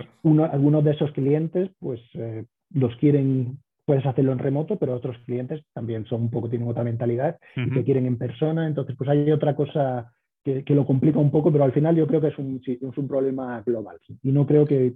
[0.51, 5.63] algunos de esos clientes pues eh, los quieren, puedes hacerlo en remoto, pero otros clientes
[5.73, 8.67] también son un poco, tienen otra mentalidad y te quieren en persona.
[8.67, 10.11] Entonces pues hay otra cosa
[10.43, 13.07] que, lo complica un poco, pero al final yo creo que es un, es un
[13.07, 13.97] problema global.
[14.21, 14.93] Y no creo que,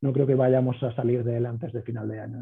[0.00, 2.40] no creo que vayamos a salir de él antes de final de año,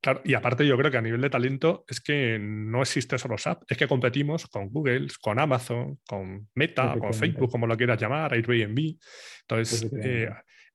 [0.00, 3.36] Claro, y aparte yo creo que a nivel de talento es que no existe solo
[3.36, 8.00] SAP, es que competimos con Google, con Amazon, con Meta, con Facebook, como lo quieras
[8.00, 8.96] llamar, Airbnb.
[9.42, 10.28] Entonces, eh,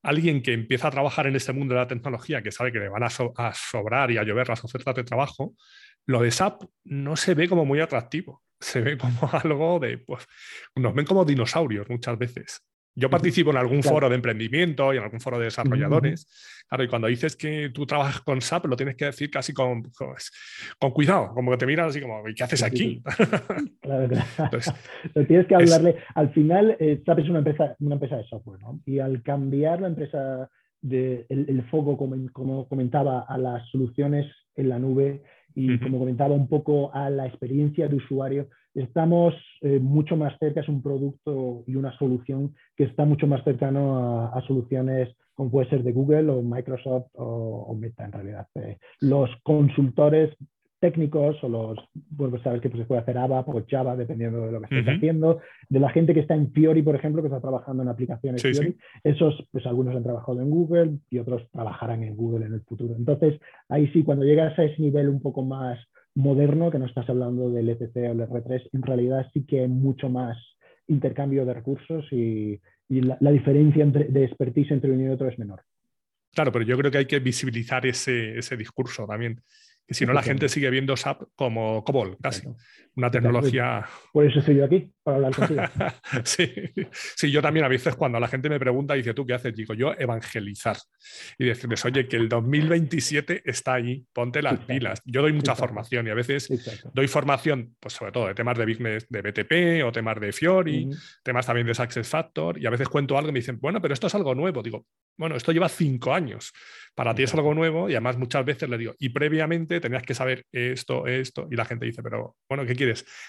[0.04, 2.90] alguien que empieza a trabajar en este mundo de la tecnología, que sabe que le
[2.90, 5.56] van a, a sobrar y a llover las ofertas de trabajo,
[6.06, 9.12] lo de SAP no se ve como muy atractivo se ve como
[9.44, 10.28] algo de, pues,
[10.76, 12.62] nos ven como dinosaurios muchas veces.
[13.00, 16.28] Yo participo en algún foro de emprendimiento y en algún foro de desarrolladores.
[16.68, 19.84] Claro, y cuando dices que tú trabajas con SAP, lo tienes que decir casi con,
[20.80, 23.04] con, cuidado, como que te miran así como, ¿qué haces aquí?
[23.82, 24.50] Claro, claro.
[25.28, 25.98] tienes que hablarle.
[26.16, 28.82] Al final, eh, SAP es una empresa, una empresa de software, ¿no?
[28.88, 30.50] Y al cambiar la empresa
[30.82, 35.22] de, el, foco, como, como, comentaba, a las soluciones en la nube,
[35.60, 40.62] y como comentaba un poco a la experiencia de usuario, estamos eh, mucho más cerca,
[40.62, 45.68] es un producto y una solución que está mucho más cercano a, soluciones como puede
[45.70, 48.48] ser de Google o Microsoft o, Meta en realidad.
[48.54, 50.36] Eh, los consultores
[50.80, 51.78] técnicos o los,
[52.12, 54.78] bueno, pues sabes que pues, se puede hacer ABAP o Java dependiendo de lo que
[54.78, 57.90] estés haciendo, de la gente que está en Fiori, por ejemplo, que está trabajando en
[57.90, 62.54] aplicaciones Fiori, esos, pues algunos han trabajado en Google y otros trabajarán en Google en
[62.54, 62.96] el futuro.
[62.96, 65.80] Entonces, ahí sí, cuando llegas a ese nivel un poco más
[66.14, 69.68] moderno, que no estás hablando del ETC o el R3, en realidad sí que hay
[69.68, 70.38] mucho más
[70.88, 72.60] intercambio de recursos y,
[72.90, 75.62] la, diferencia entre, de expertise entre uno y otro es menor.
[76.34, 79.42] Claro, pero yo creo que hay que visibilizar ese, ese discurso también
[79.88, 82.48] que si no la gente sigue viendo SAP como COBOL, casi.
[82.98, 83.86] Una tecnología...
[84.12, 85.62] Por eso estoy yo aquí, para hablar contigo.
[86.24, 86.52] sí.
[86.92, 89.56] sí, yo también a veces cuando la gente me pregunta, dice, ¿tú qué haces?
[89.56, 90.78] Digo, yo evangelizar.
[91.38, 95.00] Y decirles, oye, que el 2027 está ahí, ponte las pilas.
[95.06, 96.50] Yo doy mucha formación y a veces
[96.92, 100.90] doy formación, pues sobre todo de temas de business de BTP o temas de Fiori,
[101.22, 103.94] temas también de Success Factor, y a veces cuento algo y me dicen, bueno, pero
[103.94, 104.64] esto es algo nuevo.
[104.64, 106.52] Digo, bueno, esto lleva cinco años.
[106.96, 110.16] Para ti es algo nuevo y además muchas veces le digo, y previamente tenías que
[110.16, 112.87] saber esto, esto, y la gente dice, pero bueno, ¿qué quieres?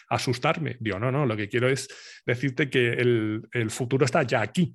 [0.09, 0.77] ¿Asustarme?
[0.81, 1.89] Digo, no, no, lo que quiero es
[2.27, 4.75] decirte que el, futuro está ya aquí.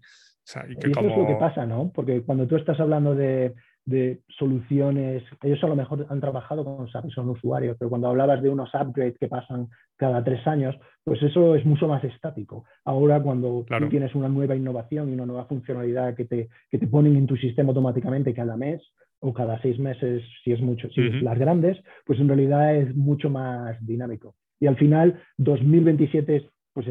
[0.69, 1.91] y, eso es lo que pasa, ¿no?
[1.93, 3.53] Porque cuando tú estás hablando de,
[3.85, 8.07] de soluciones, ellos a lo mejor han trabajado con SAP y son usuarios, pero cuando
[8.07, 9.67] hablabas de unos upgrades que pasan
[9.97, 12.63] cada tres años, pues eso es mucho más estático.
[12.85, 16.87] Ahora cuando tú tienes una nueva innovación y una nueva funcionalidad que te, que te
[16.87, 18.81] ponen en tu sistema automáticamente cada mes
[19.19, 22.95] o cada seis meses, si es mucho, si es las grandes, pues en realidad es
[22.95, 24.35] mucho más dinámico.
[24.63, 26.87] Y al final, 2027 es, pues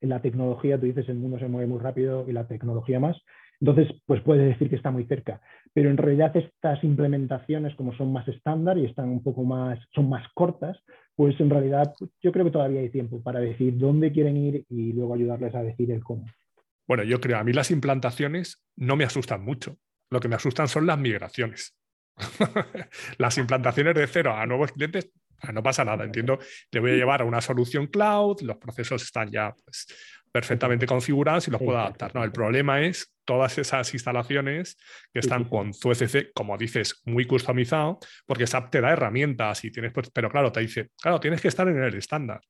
[0.00, 3.16] la tecnología, tú dices, el mundo se mueve muy rápido y la tecnología más,
[3.60, 5.40] entonces, pues puede decir que está muy cerca.
[5.72, 10.08] Pero en realidad estas implementaciones, como son más estándar y están un poco más, son
[10.08, 10.76] más cortas,
[11.14, 14.92] pues en realidad yo creo que todavía hay tiempo para decir dónde quieren ir y
[14.92, 16.26] luego ayudarles a decir el cómo.
[16.88, 19.76] Bueno, yo creo, a mí las implantaciones no me asustan mucho.
[20.10, 21.76] Lo que me asustan son las migraciones.
[23.18, 25.12] las implantaciones de cero a nuevos clientes,
[25.52, 26.04] no pasa nada.
[26.04, 26.38] Entiendo,
[26.70, 29.86] le voy a llevar a una solución cloud, los procesos están ya pues,
[30.30, 32.14] perfectamente configurados y los puedo adaptar.
[32.14, 34.76] No, el problema es todas esas instalaciones
[35.12, 39.70] que están con tu ECC, como dices, muy customizado, porque SAP te da herramientas y
[39.70, 42.40] tienes, pues, pero claro, te dice, claro, tienes que estar en el estándar.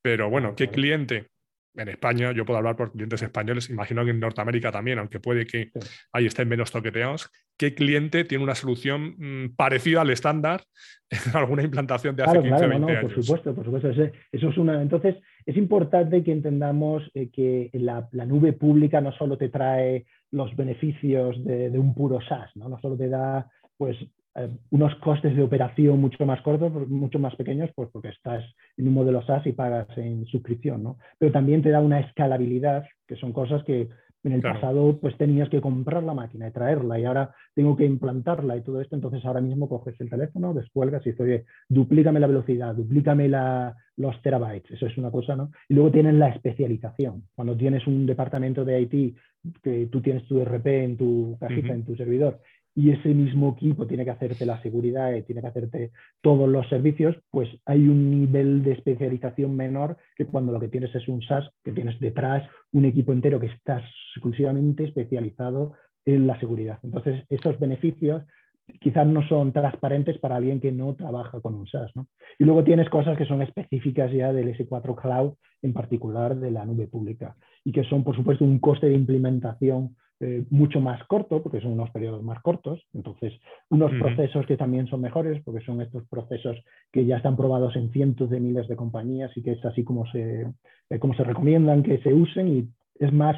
[0.00, 1.28] Pero bueno, ¿qué cliente?
[1.76, 5.46] En España, yo puedo hablar por clientes españoles, imagino que en Norteamérica también, aunque puede
[5.46, 5.70] que
[6.12, 7.30] ahí estén menos toqueteados.
[7.56, 10.62] ¿Qué cliente tiene una solución mm, parecida al estándar
[11.10, 13.02] en alguna implantación de hace 15 o 20 años?
[13.02, 13.90] Por supuesto, por supuesto.
[14.32, 14.82] Eso es una.
[14.82, 20.54] Entonces, es importante que entendamos eh, que la, nube pública no solo te trae los
[20.56, 22.68] beneficios de, un puro SaaS, ¿no?
[22.68, 23.96] no solo te da pues,
[24.36, 28.44] eh, unos costes de operación mucho más cortos, mucho más pequeños, pues porque estás
[28.76, 30.98] en un modelo SaaS y pagas en suscripción, ¿no?
[31.18, 33.88] pero también te da una escalabilidad, que son cosas que
[34.22, 37.86] en el pasado pues tenías que comprar la máquina y traerla y ahora tengo que
[37.86, 42.20] implantarla y todo esto, entonces ahora mismo coges el teléfono, descuelgas y dices, oye, duplícame
[42.20, 45.50] la velocidad, duplícame la, los terabytes, eso es una cosa, ¿no?
[45.68, 47.24] Y luego tienen la especialización.
[47.34, 49.16] Cuando tienes un departamento de IT,
[49.62, 52.40] que tú tienes tu RP en tu cajita, en tu servidor,
[52.80, 55.90] y ese mismo equipo tiene que hacerte la seguridad y tiene que hacerte
[56.22, 60.94] todos los servicios, pues hay un nivel de especialización menor que cuando lo que tienes
[60.94, 63.82] es un SaaS, que tienes detrás un equipo entero que está
[64.14, 65.74] exclusivamente especializado
[66.06, 66.78] en la seguridad.
[66.82, 68.22] Entonces, esos beneficios
[68.80, 71.92] quizás no son transparentes para alguien que no trabaja con un SaaS.
[72.38, 76.64] Y luego tienes cosas que son específicas ya del S4 Cloud, en particular de la
[76.64, 81.42] nube pública, y que son, por supuesto, un coste de implementación eh, mucho más corto,
[81.42, 82.78] porque son unos periodos más cortos.
[82.92, 83.32] Entonces,
[83.70, 86.58] unos procesos que también son mejores, porque son estos procesos
[86.92, 90.04] que ya están probados en cientos de miles de compañías y que es así como
[90.12, 90.46] se,
[90.90, 92.48] eh, como se recomiendan que se usen.
[92.48, 93.36] Y es más,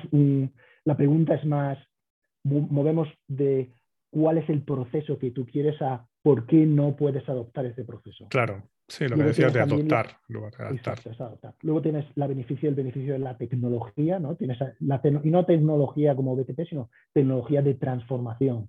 [0.85, 1.79] la pregunta es más,
[2.43, 3.71] movemos de
[4.11, 8.27] cuál es el proceso que tú quieres a por qué no puedes adoptar ese proceso.
[8.29, 10.51] Claro, sí, lo que decías de adoptar, luego,
[11.63, 14.37] luego tienes la beneficio, el beneficio de la tecnología, ¿no?
[14.37, 18.69] Tienes la y no tecnología como BTP, sino tecnología de transformación.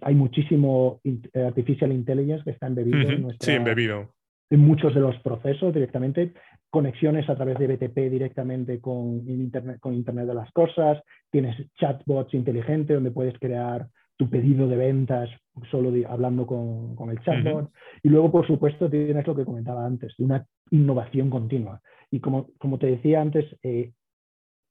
[0.00, 1.00] hay muchísimo
[1.34, 4.12] artificial intelligence que está embebido en nuestra, sí, embebido.
[4.50, 6.32] en muchos de los procesos directamente,
[6.68, 12.34] conexiones a través de BTP directamente con internet, con Internet de las Cosas, tienes chatbots
[12.34, 13.86] inteligentes donde puedes crear
[14.22, 15.28] tu pedido de ventas
[15.68, 17.72] solo hablando con, el chatbot.
[18.04, 21.80] Y luego, por supuesto, tienes lo que comentaba antes, de una innovación continua.
[22.08, 23.90] Y como, como te decía antes, eh,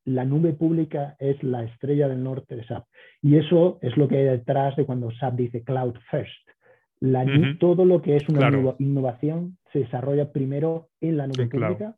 [0.05, 2.85] la nube pública es la estrella del norte de SAP.
[3.21, 6.47] Y eso es lo que hay detrás de cuando SAP dice cloud first.
[7.01, 7.25] La,
[7.59, 11.95] Todo lo que es una innovación se desarrolla primero en la nube pública,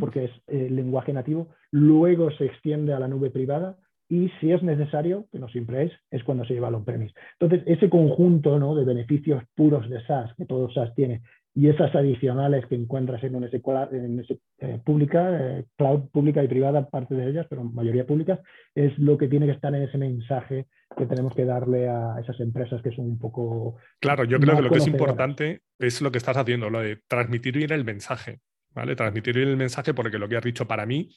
[0.00, 3.76] porque es el eh, lenguaje nativo, luego se extiende a la nube privada
[4.08, 7.14] y si es necesario, que no siempre es, es cuando se lleva al on-premise.
[7.38, 8.74] Entonces, ese conjunto ¿no?
[8.74, 11.22] de beneficios puros de SaaS que todo SaaS tiene
[11.58, 16.46] y esas adicionales que encuentras en, un en ese, eh, pública, eh, cloud pública y
[16.46, 18.40] privada, parte de ellas, pero mayoría pública,
[18.76, 20.66] es lo que tiene que estar en ese mensaje
[20.96, 23.74] que tenemos que darle a esas empresas que son un poco...
[23.98, 27.00] Claro, yo creo que lo que es importante es lo que estás haciendo, lo de
[27.08, 28.38] transmitir bien el mensaje.
[28.74, 31.08] Transmitir el mensaje, porque lo que has dicho para mí,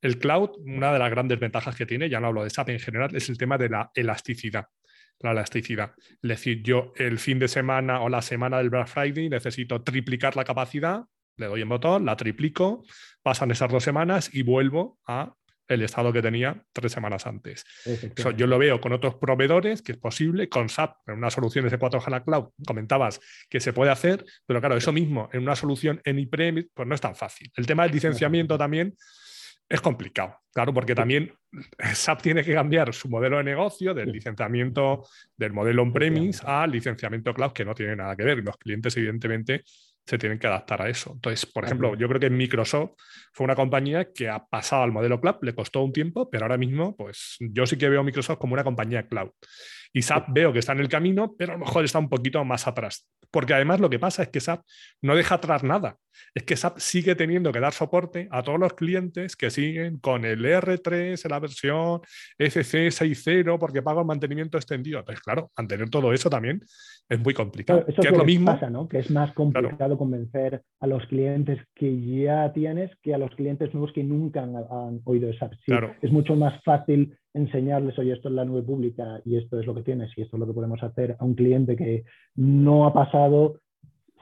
[0.00, 2.78] el cloud, una de las grandes ventajas que tiene, ya no hablo de SAP en
[2.78, 4.66] general, es el tema de la elasticidad.
[5.20, 5.94] La elasticidad.
[5.98, 10.36] Es decir, yo el fin de semana o la semana del Black Friday necesito triplicar
[10.36, 11.02] la capacidad,
[11.36, 12.84] le doy en botón, la triplico,
[13.22, 15.34] pasan esas dos semanas y vuelvo a
[15.68, 17.64] el estado que tenía tres semanas antes.
[18.36, 22.02] yo lo veo con otros proveedores, que es posible, con SAP, en una solución S4
[22.04, 26.18] HANA Cloud, comentabas que se puede hacer, pero claro, eso mismo en una solución en
[26.18, 27.52] IPREM, pues no es tan fácil.
[27.54, 28.96] El tema del licenciamiento también
[29.68, 31.32] es complicado, claro, porque también
[31.94, 37.34] SAP tiene que cambiar su modelo de negocio del licenciamiento del modelo on-premise al licenciamiento
[37.34, 38.38] cloud, que no tiene nada que ver.
[38.38, 39.64] Los clientes, evidentemente,
[40.08, 41.12] se tienen que adaptar a eso.
[41.12, 42.92] Entonces, por ejemplo, yo creo que Microsoft
[43.32, 46.56] fue una compañía que ha pasado al modelo cloud, le costó un tiempo, pero ahora
[46.56, 49.28] mismo, pues yo sí que veo a Microsoft como una compañía cloud.
[49.92, 52.44] Y SAP veo que está en el camino, pero a lo mejor está un poquito
[52.44, 53.08] más atrás.
[53.30, 54.62] Porque además lo que pasa es que SAP
[55.02, 55.96] no deja atrás nada.
[56.34, 60.24] Es que SAP sigue teniendo que dar soporte a todos los clientes que siguen con
[60.24, 62.00] el R3 en la versión
[62.38, 64.98] FC 6.0 porque pagan mantenimiento extendido.
[65.00, 66.62] Entonces, claro, mantener todo eso también
[67.08, 67.84] es muy complicado.
[67.86, 68.52] eso es lo mismo.
[68.52, 68.88] Pasa, ¿no?
[68.88, 73.72] Que es más complicado convencer a los clientes que ya tienes que a los clientes
[73.72, 75.52] nuevos que nunca han, oído SAP.
[76.02, 79.74] Es mucho más fácil enseñarles, oye, esto es la nube pública y esto es lo
[79.74, 82.92] que tienes y esto es lo que podemos hacer a un cliente que no ha
[82.92, 83.60] pasado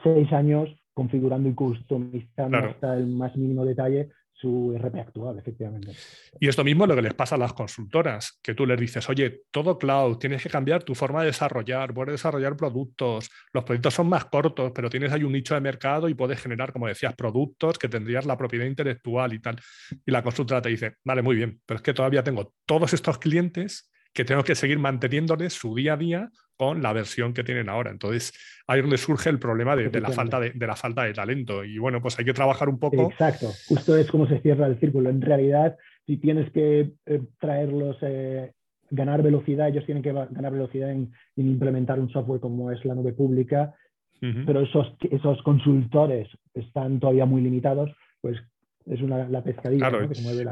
[0.02, 5.92] seis años configurando y customizando hasta el más mínimo detalle su RP actual, efectivamente.
[6.38, 9.08] Y esto mismo es lo que les pasa a las consultoras, que tú les dices,
[9.08, 13.94] oye, todo cloud, tienes que cambiar tu forma de desarrollar, puedes desarrollar productos, los proyectos
[13.94, 17.14] son más cortos, pero tienes ahí un nicho de mercado y puedes generar, como decías,
[17.14, 19.58] productos que tendrías la propiedad intelectual y tal.
[20.04, 23.16] Y la consultora te dice, vale, muy bien, pero es que todavía tengo todos estos
[23.18, 27.68] clientes que tengo que seguir manteniéndoles su día a día con la versión que tienen
[27.68, 27.90] ahora.
[27.90, 28.32] Entonces,
[28.66, 31.64] ahí donde surge el problema de, la falta de, la falta de talento.
[31.64, 33.10] Y bueno, pues hay que trabajar un poco.
[33.10, 35.10] Exacto, justo es como se cierra el círculo.
[35.10, 38.52] En realidad, si tienes que eh, traerlos, eh,
[38.90, 43.12] ganar velocidad, ellos tienen que ganar velocidad en, implementar un software como es la nube
[43.12, 43.74] pública,
[44.18, 47.90] pero esos, esos consultores están todavía muy limitados,
[48.22, 48.38] pues
[48.86, 49.90] es una, la pescadilla.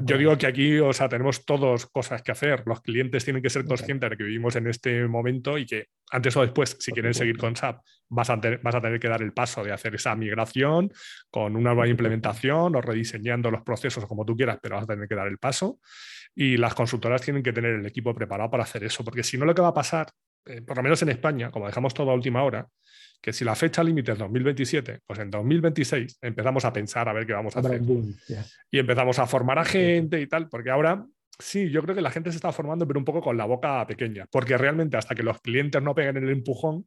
[0.03, 2.65] yo digo que aquí, o sea, tenemos todos cosas que hacer.
[2.67, 6.37] Los clientes tienen que ser conscientes de que vivimos en este momento y que antes
[6.37, 9.33] o después, si quieren seguir con SAP, vas a, vas a tener que dar el
[9.33, 10.91] paso de hacer esa migración
[11.31, 15.07] con una nueva implementación o rediseñando los procesos como tú quieras, pero vas a tener
[15.07, 15.79] que dar el paso.
[16.35, 19.45] Y las consultoras tienen que tener el equipo preparado para hacer eso, porque si no,
[19.45, 20.09] lo que va a pasar,
[20.47, 22.67] eh, por lo menos en España, como dejamos todo a última hora,
[23.25, 27.25] que si la fecha límite es 2027, pues en 2026 empezamos a pensar a ver
[27.25, 27.81] qué vamos a hacer.
[28.71, 31.07] Y empezamos a formar a gente y tal, porque ahora
[31.37, 33.85] Sí, yo creo que la gente se está formando, pero un poco con la boca
[33.89, 36.87] pequeña, porque realmente hasta que los clientes no peguen el empujón,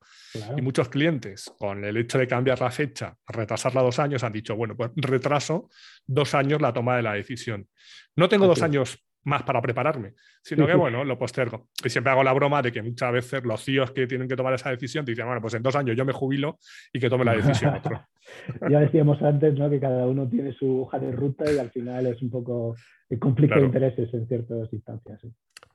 [0.55, 4.55] y muchos clientes, con el hecho de cambiar la fecha, retrasarla dos años, han dicho,
[4.55, 5.69] bueno, pues retraso
[6.05, 7.67] dos años la toma de la decisión.
[8.15, 11.67] No tengo dos años más para prepararme, sino que, bueno, lo postergo.
[11.83, 14.53] Y siempre hago la broma de que muchas veces los CIOs que tienen que tomar
[14.53, 16.57] esa decisión te dicen, bueno, pues en dos años yo me jubilo
[16.93, 18.01] y que tome la decisión otro.
[18.69, 19.69] ya decíamos antes, ¿no?
[19.69, 22.75] Que cada uno tiene su hoja de ruta y al final es un poco
[23.09, 25.21] el conflicto de intereses en ciertas instancias.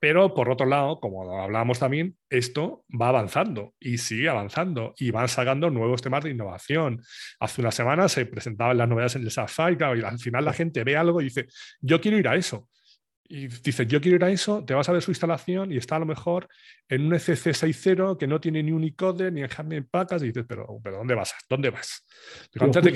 [0.01, 5.29] Pero por otro lado, como hablábamos también, esto va avanzando y sigue avanzando y van
[5.29, 7.01] sacando nuevos temas de innovación.
[7.39, 10.83] Hace una semana se presentaban las novedades en el Safari y al final la gente
[10.83, 11.47] ve algo y dice,
[11.81, 12.69] yo quiero ir a eso
[13.33, 15.97] y dices, yo quiero ir a eso, te vas a ver su instalación y está
[15.97, 16.49] a lo mejor
[16.87, 20.67] en un ECC 6.0 que no tiene ni Unicode ni en Pacas y dices, pero,
[20.85, 21.35] pero ¿dónde vas?
[21.49, 22.07] ¿Dónde vas?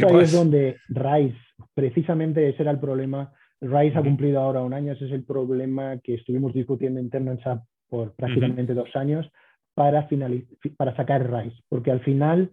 [0.06, 1.38] ahí es donde RISE,
[1.72, 3.32] precisamente ese era el problema.
[3.62, 7.40] RISE ha cumplido ahora un año, ese es el problema que estuvimos discutiendo interno en
[7.40, 9.26] SAP por prácticamente dos años
[9.72, 10.06] para,
[10.76, 12.50] para sacar RISE, porque al final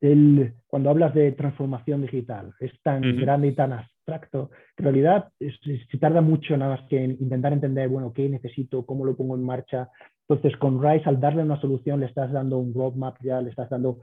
[0.00, 3.72] el, cuando hablas de transformación digital es tan grande y tan
[4.04, 8.84] abstracto, en realidad se tarda mucho nada más que en intentar entender, bueno, qué necesito,
[8.84, 9.88] cómo lo pongo en marcha.
[10.28, 13.70] Entonces, con RISE, al darle una solución, le estás dando un roadmap ya, le estás
[13.70, 14.00] dando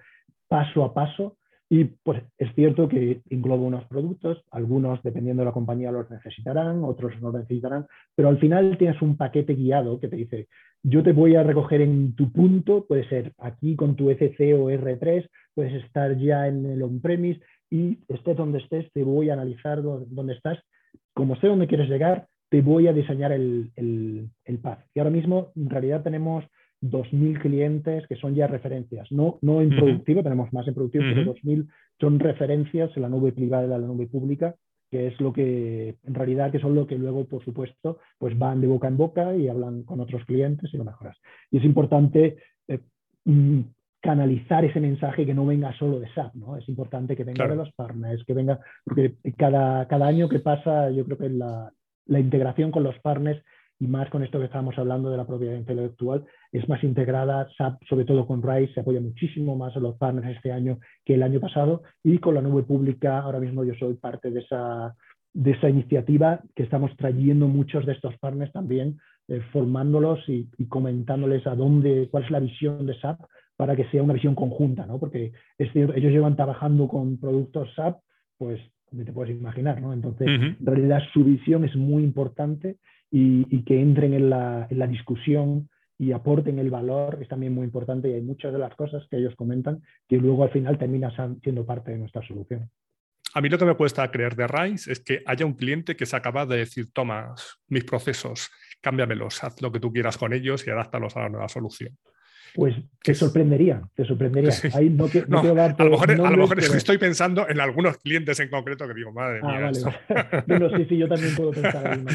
[0.47, 1.37] paso a paso.
[1.69, 6.83] Y pues es cierto que engloba unos productos, algunos, dependiendo de la compañía, los necesitarán,
[6.83, 10.49] otros no necesitarán, pero al final tienes un paquete guiado que te dice,
[10.83, 14.69] yo te voy a recoger en tu punto, puede ser aquí con tu ECC o
[14.69, 17.39] R3, puedes estar ya en el on-premise,
[17.71, 20.59] y estés donde estés, te voy a analizar dónde estás.
[21.13, 24.85] Como sé dónde quieres llegar, te voy a diseñar el, el, el path.
[24.93, 26.43] Y ahora mismo, en realidad, tenemos
[26.81, 29.09] 2.000 clientes que son ya referencias.
[29.11, 31.67] No, no en productivo, tenemos más en productivo, pero 2.000
[31.99, 34.55] son referencias en la nube privada y la nube pública,
[34.89, 38.59] que es lo que, en realidad, que son lo que luego, por supuesto, pues van
[38.59, 41.17] de boca en boca y hablan con otros clientes y lo mejoras.
[41.51, 42.79] Y es importante eh,
[43.23, 43.61] mm,
[44.01, 46.57] canalizar ese mensaje que no venga solo de SAP, ¿no?
[46.57, 50.89] Es importante que venga de los partners, que venga, porque cada, cada año que pasa,
[50.89, 51.71] yo creo que la,
[52.07, 53.41] la, integración con los partners
[53.79, 57.83] y más con esto que estábamos hablando de la propiedad intelectual, es más integrada, SAP,
[57.87, 61.23] sobre todo con RISE, se apoya muchísimo más a los partners este año que el
[61.23, 64.95] año pasado, y con la nube pública, ahora mismo yo soy parte de esa,
[65.33, 70.65] de esa iniciativa que estamos trayendo muchos de estos partners también, eh, formándolos y, y,
[70.65, 73.19] comentándoles a dónde, cuál es la visión de SAP
[73.55, 74.99] para que sea una visión conjunta, ¿no?
[74.99, 77.99] Porque es cierto, ellos llevan trabajando con productos SAP,
[78.37, 79.93] pues te puedes imaginar, ¿no?
[79.93, 82.77] Entonces, en realidad su visión es muy importante
[83.09, 87.65] y, que entren en la, en la, discusión y aporten el valor es también muy
[87.65, 91.11] importante y hay muchas de las cosas que ellos comentan que luego al final terminan
[91.41, 92.69] siendo parte de nuestra solución.
[93.33, 96.05] A mí lo que me cuesta creer de RISE es que haya un cliente que
[96.05, 97.33] se acaba de decir, toma
[97.69, 98.49] mis procesos,
[98.81, 101.97] cámbiamelos, haz lo que tú quieras con ellos y adáptalos a la nueva solución.
[102.53, 104.51] Pues te sorprendería, te sorprendería.
[104.73, 109.39] a lo mejor, es que estoy pensando en algunos clientes en concreto que digo, madre
[109.43, 110.43] ah, mía.
[110.47, 112.07] bueno, sí, sí, yo también puedo pensar en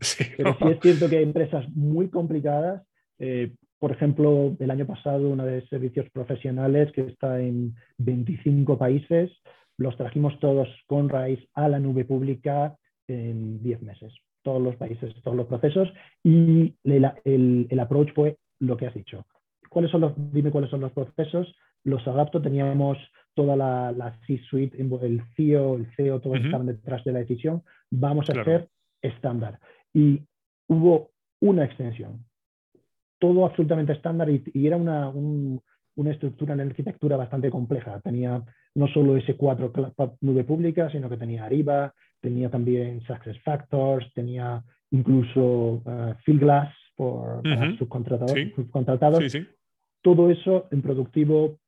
[0.00, 0.24] Sí.
[0.36, 2.82] Pero sí es cierto que hay empresas muy complicadas.
[3.18, 9.30] Eh, por ejemplo, el año pasado, una de servicios profesionales que está en 25 países,
[9.76, 12.74] los trajimos todos con raíz a la nube pública
[13.06, 14.12] en 10 meses.
[14.42, 15.92] Todos los países, todos los procesos.
[16.24, 19.24] Y el, el, el approach fue lo que has dicho
[19.74, 21.52] ¿Cuáles son los, dime cuáles son los procesos,
[21.82, 22.96] los adapto, teníamos
[23.34, 28.30] toda la, la C-suite, el CEO, el CEO, todos estaban detrás de la decisión, vamos
[28.30, 28.68] a hacer
[29.02, 29.58] estándar.
[29.92, 30.22] Y
[30.68, 31.10] hubo
[31.40, 32.24] una extensión,
[33.18, 38.00] todo absolutamente estándar y, era una, una estructura en arquitectura bastante compleja.
[38.00, 38.44] Tenía
[38.76, 44.62] no solo S4 nube pública, sino que tenía Ariba, tenía también Success Factors, tenía
[44.92, 47.42] incluso uh, Fieldglass por,
[47.76, 49.32] subcontratados.
[49.32, 49.44] Sí
[50.04, 51.58] todo eso en productivo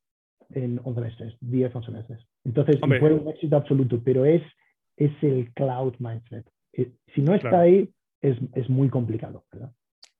[0.51, 2.19] en 11 meses, 10, 11 meses.
[2.45, 4.43] Entonces, fue un éxito absoluto, pero es,
[4.95, 6.47] es el cloud mindset.
[6.71, 7.89] Eh, si no está ahí,
[8.21, 9.43] es, es, muy complicado.
[9.51, 9.73] ¿verdad?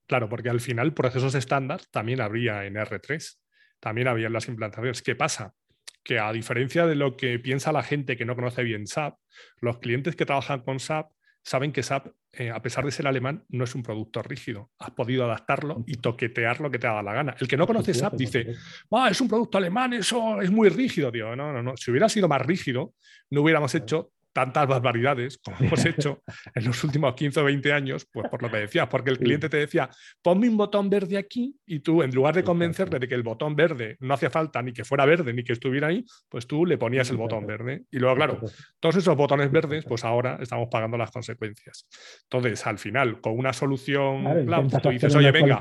[0.06, 3.38] Claro, porque al final procesos estándar también habría en R3,
[3.78, 5.00] también había en las implantaciones.
[5.00, 5.54] ¿Qué pasa?
[6.02, 9.16] Que a diferencia de lo que piensa la gente que no conoce bien SAP,
[9.60, 11.12] los clientes que trabajan con SAP
[11.48, 14.70] saben que SAP, eh, a pesar de ser alemán, no es un producto rígido.
[14.78, 17.34] Has podido adaptarlo y toquetear lo que te haga la gana.
[17.40, 18.54] El que no conoce SAP dice,
[18.92, 21.10] ah, es un producto alemán, eso es muy rígido.
[21.10, 21.74] Digo, no, no, no.
[21.78, 22.92] Si hubiera sido más rígido,
[23.30, 26.22] no hubiéramos hecho tantas barbaridades como hemos hecho
[26.54, 29.48] en los últimos 15 o 20 años, pues por lo que decías, porque el cliente
[29.48, 29.90] te decía,
[30.22, 33.56] ponme un botón verde aquí y tú, en lugar de convencerle de que el botón
[33.56, 36.78] verde no hacía falta ni que fuera verde ni que estuviera ahí, pues tú le
[36.78, 37.82] ponías el botón verde.
[37.90, 38.40] Y luego, claro,
[38.78, 41.88] todos esos botones verdes, pues ahora estamos pagando las consecuencias.
[42.22, 45.58] Entonces, al final, con una solución, claro, tú dices, oye, venga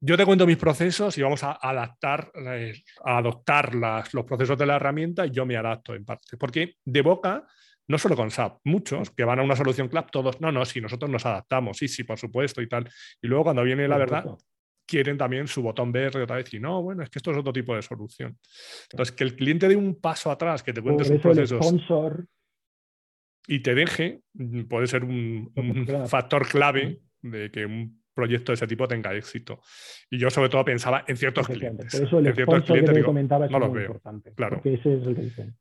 [0.00, 2.72] yo te cuento mis procesos y vamos a adaptar, eh,
[3.04, 6.36] a adoptar los procesos de la herramienta y yo me adapto en parte.
[6.38, 7.46] Porque de boca,
[7.86, 10.80] no solo con SAP, muchos que van a una solución CLAP, todos, no, no, si
[10.80, 12.88] nosotros nos adaptamos, sí, sí, por supuesto y tal.
[13.20, 14.24] Y luego cuando viene la verdad,
[14.86, 17.52] quieren también su botón verde otra vez y no, bueno, es que esto es otro
[17.52, 18.38] tipo de solución.
[18.90, 21.60] Entonces, que el cliente dé un paso atrás, que te cuente sus procesos.
[23.46, 24.20] Y te deje,
[24.68, 29.60] puede ser un, un factor clave de que un proyecto de ese tipo tenga éxito.
[30.10, 31.92] Y yo sobre todo pensaba en ciertos clientes.
[31.92, 34.32] Por eso el en ciertos clientes que comentaba es no muy importante.
[34.34, 34.60] Claro.
[34.64, 35.56] Ese es el que dicen.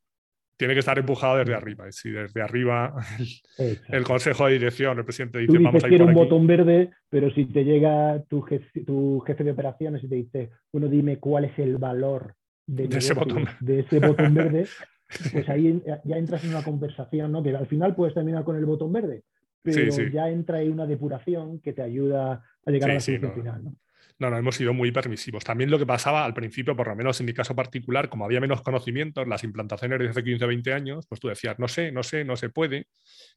[0.57, 1.87] Tiene que estar empujado desde arriba.
[1.87, 2.93] Y si desde arriba
[3.87, 6.91] el, consejo de dirección, el presidente dice, Tú vamos a ir por un botón verde,
[7.09, 11.17] pero si te llega tu jefe, tu jefe de operaciones y te dice, bueno, dime
[11.17, 12.35] cuál es el valor
[12.67, 13.45] de, ese, botón.
[13.61, 14.67] de ese botón verde,
[15.31, 17.41] pues ahí ya entras en una conversación, ¿no?
[17.41, 19.23] Que al final puedes terminar con el botón verde,
[19.61, 23.63] pero ya entra ahí una depuración que te ayuda a llegar a la solución final.
[23.63, 23.75] ¿no?
[24.19, 25.45] No, no, hemos sido muy permisivos.
[25.45, 28.41] También lo que pasaba al principio, por lo menos en mi caso particular, como había
[28.41, 31.93] menos conocimientos, las implantaciones de hace 15 o 20 años, pues tú decías, no sé,
[31.93, 32.87] no sé, no se puede.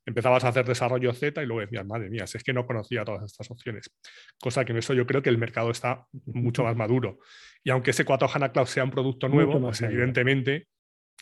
[0.05, 3.23] Empezabas a hacer desarrollo Z y luego decías, madre mía, es que no conocía todas
[3.23, 3.93] estas opciones.
[4.41, 7.21] Cosa que en eso yo creo que el mercado está mucho más maduro.
[7.63, 10.67] Y aunque ese 4 HANA Cloud sea un producto nuevo, pues evidentemente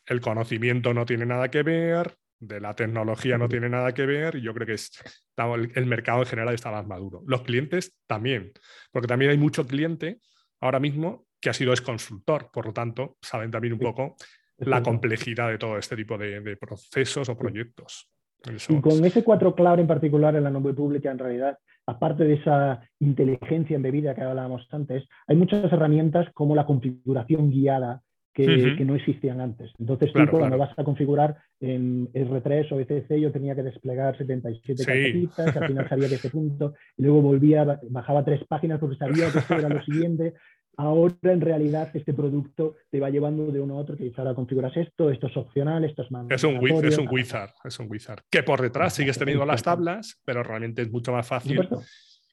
[0.07, 4.37] el conocimiento no tiene nada que ver, de la tecnología no tiene nada que ver
[4.37, 4.91] y yo creo que es,
[5.75, 7.23] el mercado en general está más maduro.
[7.27, 8.53] Los clientes también,
[8.91, 10.21] porque también hay mucho cliente
[10.61, 14.17] ahora mismo que ha sido ex consultor, por lo tanto, saben también un poco
[14.59, 18.11] la complejidad de todo este tipo de, procesos o proyectos.
[18.69, 22.35] Y con ese 4 Cloud en particular en la nube pública, en realidad, aparte de
[22.35, 28.03] esa inteligencia embebida que hablábamos antes, hay muchas herramientas como la configuración guiada
[28.33, 29.73] que, no existían antes.
[29.79, 34.85] Entonces, tú cuando vas a configurar en R3 o ECC, yo tenía que desplegar 77
[34.85, 35.29] sí.
[35.37, 39.39] al final salía de ese punto, y luego volvía, bajaba tres páginas porque sabía que
[39.39, 40.35] esto era lo siguiente.
[40.77, 44.75] Ahora, en realidad, este producto te va llevando de uno a otro, que ahora configuras
[44.77, 46.27] esto, esto es opcional, esto es más.
[46.31, 48.23] Es un, es un wizard, es un wizard.
[48.31, 51.69] Que por detrás sigues teniendo las tablas, pero realmente es mucho más fácil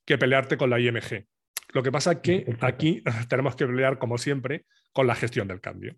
[0.06, 1.26] que pelearte con la IMG.
[1.74, 4.66] Lo que pasa es que aquí tenemos que pelear, como siempre,
[4.98, 5.96] con la gestión del cambio.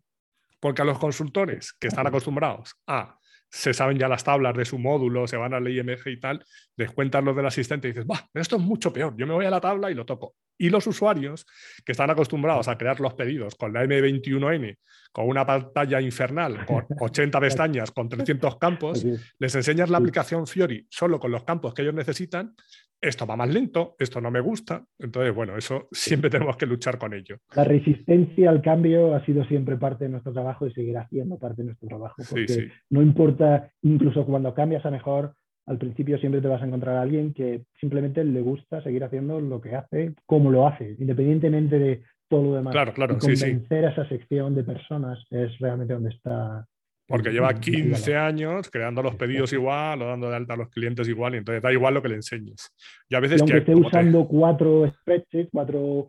[0.60, 3.18] Porque a los consultores que están acostumbrados a
[3.50, 6.46] se saben ya las tablas de su módulo, se van a la IMG y tal,
[6.76, 9.50] descuentan los del asistente y dices, va, esto es mucho peor, yo me voy a
[9.50, 10.36] la tabla y lo toco.
[10.58, 11.46] Y los usuarios
[11.86, 14.78] que están acostumbrados a crear los pedidos con la M21N,
[15.14, 19.06] con una pantalla infernal, con 80 pestañas, con 300 campos,
[19.40, 22.54] les enseñas la aplicación Fiori solo con los campos que ellos necesitan
[23.02, 24.84] esto va más lento, esto no me gusta.
[24.98, 27.38] Entonces, bueno, eso siempre tenemos que luchar con ello.
[27.56, 31.62] La resistencia al cambio ha sido siempre parte de nuestro trabajo y seguirá siendo parte
[31.62, 32.16] de nuestro trabajo.
[32.30, 35.34] Porque no importa, incluso cuando cambias a mejor,
[35.66, 39.40] al principio siempre te vas a encontrar a alguien que simplemente le gusta seguir haciendo
[39.40, 42.72] lo que hace, como lo hace, independientemente de todo lo demás.
[42.72, 46.66] Claro, claro, y convencer a esa sección de personas es realmente donde está
[47.10, 51.10] porque lleva 15 años creando los pedidos igual o dando de alta a los clientes
[51.10, 52.72] igual, y entonces da igual lo que le enseñes.
[53.10, 56.08] Y a veces aunque esté usando cuatro spreadsheets, cuatro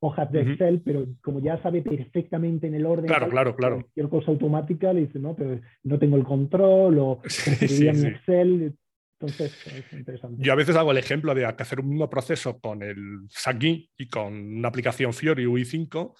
[0.00, 3.76] hojas de Excel, pero como ya sabe perfectamente en el orden, claro, claro, claro.
[3.76, 8.74] cualquier cosa automática, le dice, no, pero no tengo el control, o sí, en Excel.
[9.20, 10.42] Entonces, es interesante.
[10.42, 14.08] Yo a veces hago el ejemplo de hacer un mismo proceso con el Sagi y
[14.08, 16.12] con una aplicación Fiori UI5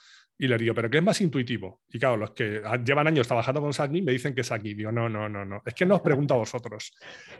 [0.42, 1.82] y le digo, ¿pero qué es más intuitivo?
[1.88, 4.74] Y claro, los que llevan años trabajando con Sagni me dicen que es aquí.
[4.74, 5.62] Digo, no, no, no, no.
[5.64, 6.92] Es que no os pregunto a vosotros.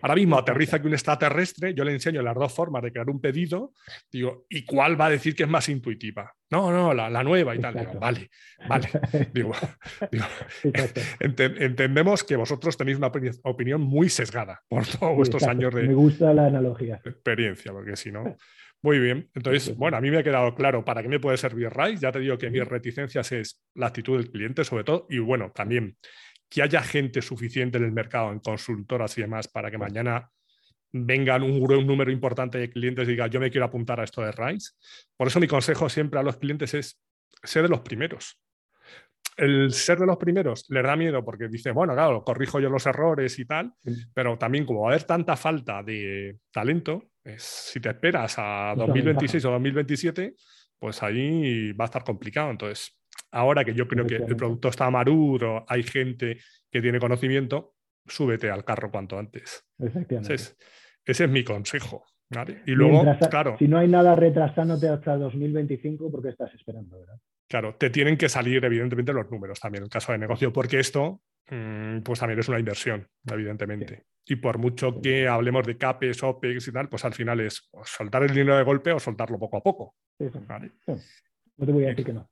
[0.03, 3.21] Ahora mismo aterriza aquí un extraterrestre, yo le enseño las dos formas de crear un
[3.21, 3.73] pedido.
[4.09, 6.33] Digo, ¿y cuál va a decir que es más intuitiva?
[6.53, 7.75] No, no, la, nueva y tal.
[7.75, 8.31] Digo, vale,
[8.69, 8.89] vale.
[9.35, 9.53] Digo,
[11.19, 13.11] entendemos que vosotros tenéis una
[13.43, 17.01] opinión muy sesgada por todos vuestros años de, Me gusta la analogía.
[17.05, 18.37] experiencia, porque si no.
[18.83, 21.71] Muy bien, entonces, bueno, a mí me ha quedado claro para qué me puede servir
[21.71, 22.03] RISE.
[22.03, 25.53] Ya te digo que mis reticencias es la actitud del cliente, sobre todo, y bueno,
[25.55, 25.97] también
[26.49, 30.29] que haya gente suficiente en el mercado, en consultoras y demás, para que mañana
[30.93, 34.33] vengan un, número importante de clientes y digan, yo me quiero apuntar a esto de
[34.33, 34.73] RISE.
[35.17, 37.01] Por eso mi consejo siempre a los clientes es
[37.43, 38.39] ser de los primeros.
[39.37, 42.87] El ser de los primeros les da miedo porque dice, bueno, claro, corrijo yo los
[42.87, 43.73] errores y tal,
[44.13, 47.05] pero también como va a haber tanta falta de talento,
[47.37, 50.35] si te esperas a 2026 o 2027,
[50.79, 52.51] pues ahí va a estar complicado.
[52.51, 52.99] Entonces,
[53.31, 56.39] ahora que yo creo que el producto está maduro, hay gente
[56.71, 57.75] que tiene conocimiento,
[58.07, 59.65] súbete al carro cuanto antes.
[59.79, 60.35] Efectivamente.
[60.35, 60.57] Ese es,
[61.05, 62.05] ese es mi consejo.
[62.35, 62.63] ¿vale?
[62.67, 67.19] Y luego, Mientras- claro, Si no hay nada retrasándote hasta 2025, porque estás esperando, ¿verdad?
[67.53, 70.81] Claro, te tienen que salir evidentemente los números también en el caso de negocio, porque
[70.81, 74.07] esto mm, pues también es una inversión, evidentemente.
[74.25, 78.23] Y por mucho que hablemos de CAPEX, OPEX y tal, pues al final es soltar
[78.23, 79.97] el dinero de golpe o soltarlo poco a poco.
[80.19, 80.39] Sí, sí.
[80.49, 80.73] ¿vale?
[80.87, 82.31] No te voy a decir que no.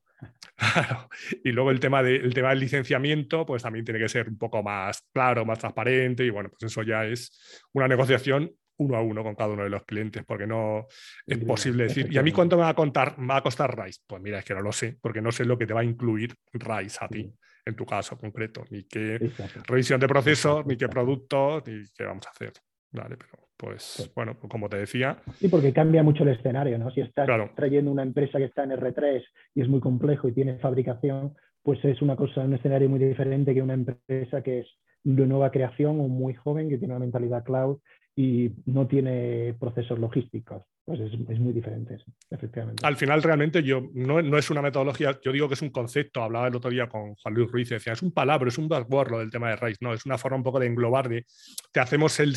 [0.57, 1.11] Claro.
[1.45, 4.39] Y luego el tema, de, el tema del licenciamiento, pues también tiene que ser un
[4.39, 6.25] poco más claro, más transparente.
[6.25, 8.51] Y bueno, pues eso ya es una negociación
[8.81, 10.87] uno a uno con cada uno de los clientes, porque no
[11.27, 13.79] es posible decir, ¿y a mí cuánto me va a, contar, me va a costar
[13.79, 14.01] RISE?
[14.07, 15.85] Pues mira, es que no lo sé, porque no sé lo que te va a
[15.85, 17.31] incluir RISE a ti,
[17.65, 19.61] en tu caso concreto, ni qué Exacto.
[19.67, 22.53] revisión de procesos, Exacto, ni qué productos, ni qué vamos a hacer.
[22.93, 24.11] Vale, pero pues Sí.
[24.17, 26.91] bueno, pues como te decía, Sí, porque cambia mucho el escenario, ¿no?
[26.91, 27.51] Si estás Claro.
[27.55, 29.23] trayendo una empresa que está en R3
[29.55, 33.53] y es muy complejo y tiene fabricación, pues es una cosa, un escenario muy diferente
[33.55, 34.67] que una empresa que es
[35.03, 37.79] de nueva creación o muy joven, que tiene una mentalidad cloud
[38.21, 40.63] y no tiene procesos logísticos.
[40.85, 41.97] Pues es, es muy diferente,
[42.29, 42.85] efectivamente.
[42.85, 46.23] al final realmente yo no, no es una metodología, yo digo que es un concepto,
[46.23, 49.11] hablaba el otro día con Juan Luis Ruiz, decía, es un palabra, es un buzzword
[49.11, 51.25] lo del tema de RISE, no, es una forma un poco de englobar, de
[51.73, 52.35] te hacemos el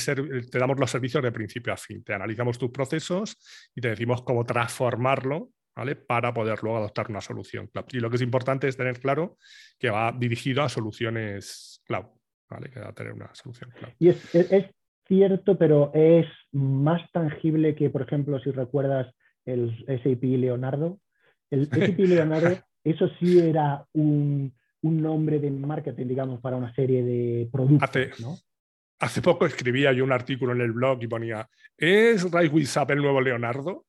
[0.49, 3.35] te damos los servicios de principio a fin, te analizamos tus procesos
[3.75, 5.97] y te decimos cómo transformarlo, ¿vale?
[5.97, 7.87] Para poder luego adoptar una solución cloud.
[7.91, 9.37] Y lo que es importante es tener claro
[9.77, 12.05] que va dirigido a soluciones cloud,
[12.49, 12.69] ¿vale?
[12.69, 13.93] Que va a tener una solución cloud.
[13.99, 14.73] Y es
[15.07, 19.13] cierto, pero es más tangible que, por ejemplo, si recuerdas
[19.45, 20.99] el SAP Leonardo.
[21.51, 27.03] El SAP Leonardo, eso sí era un, un nombre de marketing, digamos, para una serie
[27.03, 28.35] de productos, Hace- ¿no?
[28.99, 32.91] Hace poco escribía yo un artículo en el blog y ponía, ¿es Rise with SAP
[32.91, 33.85] el nuevo Leonardo?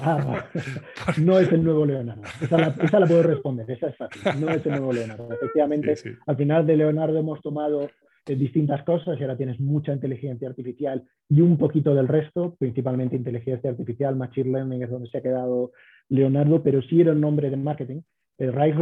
[0.00, 0.44] Ah,
[1.18, 2.22] no es el nuevo Leonardo.
[2.40, 4.22] Esa la, esa la puedo responder, esa es fácil.
[4.40, 5.32] No es el nuevo Leonardo.
[5.32, 6.16] Efectivamente, Sí, sí.
[6.26, 7.90] al final de Leonardo hemos tomado
[8.26, 13.70] distintas cosas y ahora tienes mucha inteligencia artificial y un poquito del resto, principalmente inteligencia
[13.70, 15.72] artificial, machine learning es donde se ha quedado
[16.08, 18.02] Leonardo, pero sí era el nombre de marketing.
[18.38, 18.78] El Rise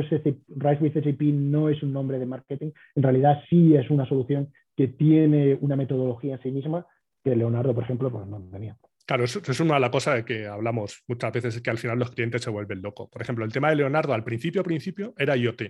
[0.80, 4.88] with SAP no es un nombre de marketing, en realidad sí es una solución que
[4.88, 6.86] tiene una metodología en sí misma
[7.22, 8.76] que Leonardo, por ejemplo, pues no tenía.
[9.11, 11.78] Claro, eso, es una de las cosas de que hablamos muchas veces, es que al
[11.78, 13.08] final los clientes se vuelven locos.
[13.11, 15.62] Por ejemplo, el tema de Leonardo al principio, principio era IoT.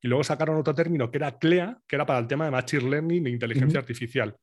[0.00, 2.88] Y luego sacaron otro término que era CLEA, que era para el tema de Machine
[2.88, 4.34] Learning e inteligencia artificial.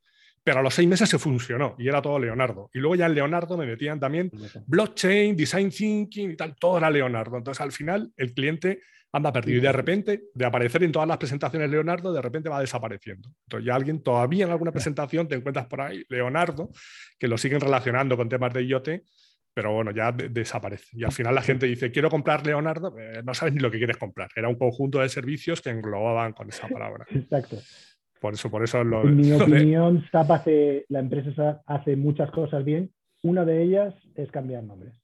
[0.44, 2.70] Pero a los seis meses se funcionó y era todo Leonardo.
[2.76, 4.30] Y luego ya en Leonardo me metían también
[4.68, 7.38] blockchain, design thinking y tal, todo era Leonardo.
[7.38, 8.82] Entonces al final el cliente
[9.14, 12.60] anda perdido y de repente, de aparecer en todas las presentaciones Leonardo, de repente va
[12.60, 13.30] desapareciendo.
[13.46, 16.70] Entonces ya alguien todavía en alguna presentación te encuentras por ahí Leonardo,
[17.20, 18.90] que lo siguen relacionando con temas de IoT,
[19.54, 20.98] pero bueno, ya de- desaparece.
[20.98, 23.78] Y al final la gente dice, quiero comprar Leonardo, eh, no sabes ni lo que
[23.78, 24.30] quieres comprar.
[24.36, 27.06] Era un conjunto de servicios que englobaban con esa palabra.
[27.12, 27.58] Exacto.
[28.20, 31.96] Por eso, por eso lo, En mi lo de- opinión, SAP hace, la empresa hace
[31.96, 32.92] muchas cosas bien.
[33.22, 34.96] Una de ellas es cambiar nombres.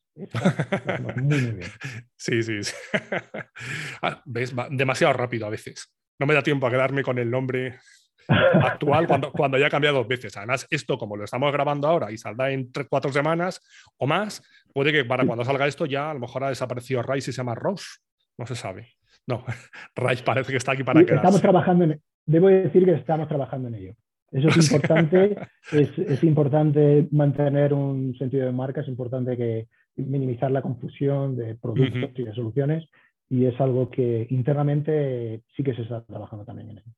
[1.01, 1.71] Muy, muy bien.
[2.15, 2.75] Sí, sí, sí.
[4.01, 4.53] Ah, ¿Ves?
[4.71, 5.93] Demasiado rápido a veces.
[6.19, 7.79] No me da tiempo a quedarme con el nombre
[8.27, 10.35] actual cuando, cuando ya ha cambiado dos veces.
[10.37, 13.61] Además, esto como lo estamos grabando ahora y saldrá en tres, cuatro semanas
[13.97, 14.43] o más,
[14.73, 17.37] puede que para cuando salga esto ya a lo mejor ha desaparecido Rice y se
[17.37, 17.99] llama Rose.
[18.37, 18.93] No se sabe.
[19.27, 19.43] No,
[19.95, 23.67] Rice parece que está aquí para Y estamos trabajando en, debo decir que estamos trabajando
[23.69, 23.95] en ello.
[24.31, 25.37] Eso es importante,
[25.71, 31.55] es, es importante mantener un sentido de marca, es importante que minimizar la confusión de
[31.55, 32.85] productos y de soluciones
[33.29, 36.91] y es algo que internamente sí que se está trabajando también en ello.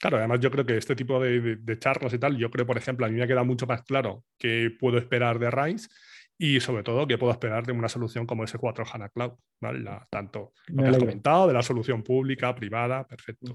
[0.00, 2.66] Claro, además yo creo que este tipo de, de- de charlas y tal, yo creo,
[2.66, 5.88] por ejemplo, a mí me queda mucho más claro qué puedo esperar de Rise
[6.36, 9.80] y sobre todo qué puedo esperar de una solución como S4 HANA Cloud, ¿vale?
[9.80, 13.54] La- tanto lo que has comentado, de la solución pública, privada, perfecto.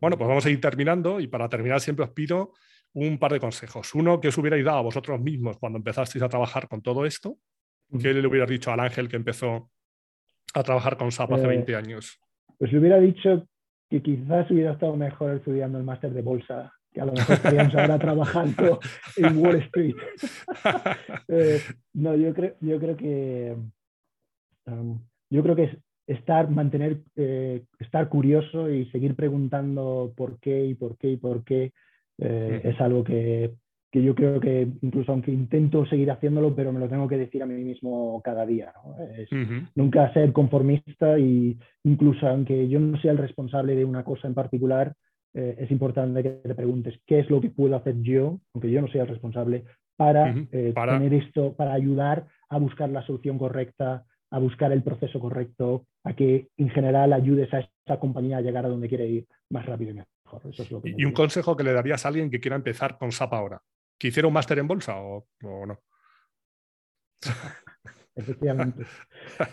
[0.00, 2.52] Bueno, pues vamos a ir terminando y para terminar siempre os pido
[2.92, 3.94] un par de consejos.
[3.94, 7.36] Uno que os hubierais dado a vosotros mismos cuando empezasteis a trabajar con todo esto.
[7.98, 9.70] ¿Qué le hubieras dicho al Ángel que empezó
[10.54, 12.20] a trabajar con SAP hace Eh, 20 años?
[12.58, 13.46] Pues le hubiera dicho
[13.88, 17.74] que quizás hubiera estado mejor estudiando el máster de bolsa, que a lo mejor estaríamos
[17.74, 18.80] ahora trabajando
[19.16, 19.96] en Wall Street.
[21.28, 21.60] Eh,
[21.94, 23.56] no, yo creo, yo creo que
[24.66, 24.98] um,
[25.30, 25.76] yo creo que es
[26.06, 31.44] estar, mantener, eh, estar curioso y seguir preguntando por qué y por qué y por
[31.44, 31.72] qué
[32.18, 33.54] eh, es algo que,
[33.90, 37.42] que yo creo que incluso aunque intento seguir haciéndolo, pero me lo tengo que decir
[37.42, 38.72] a mí mismo cada día.
[38.84, 39.04] ¿no?
[39.04, 44.04] Es- Ujú, nunca ser conformista y incluso aunque yo no sea el responsable de una
[44.04, 44.94] cosa en particular,
[45.34, 48.80] eh, es importante que te preguntes qué es lo que puedo hacer yo, aunque yo
[48.80, 49.64] no sea el responsable,
[49.96, 54.82] para, eh, para- tener esto, para ayudar a buscar la solución correcta, a buscar el
[54.82, 59.06] proceso correcto, a que en general ayudes a esa compañía a llegar a donde quiere
[59.08, 60.08] ir más rápido y mejor.
[60.84, 63.60] ¿Y un consejo que le darías a alguien que quiera empezar con SAP ahora?
[64.00, 65.78] ¿Que hiciera un máster en bolsa o, no?
[68.16, 68.84] Efectivamente.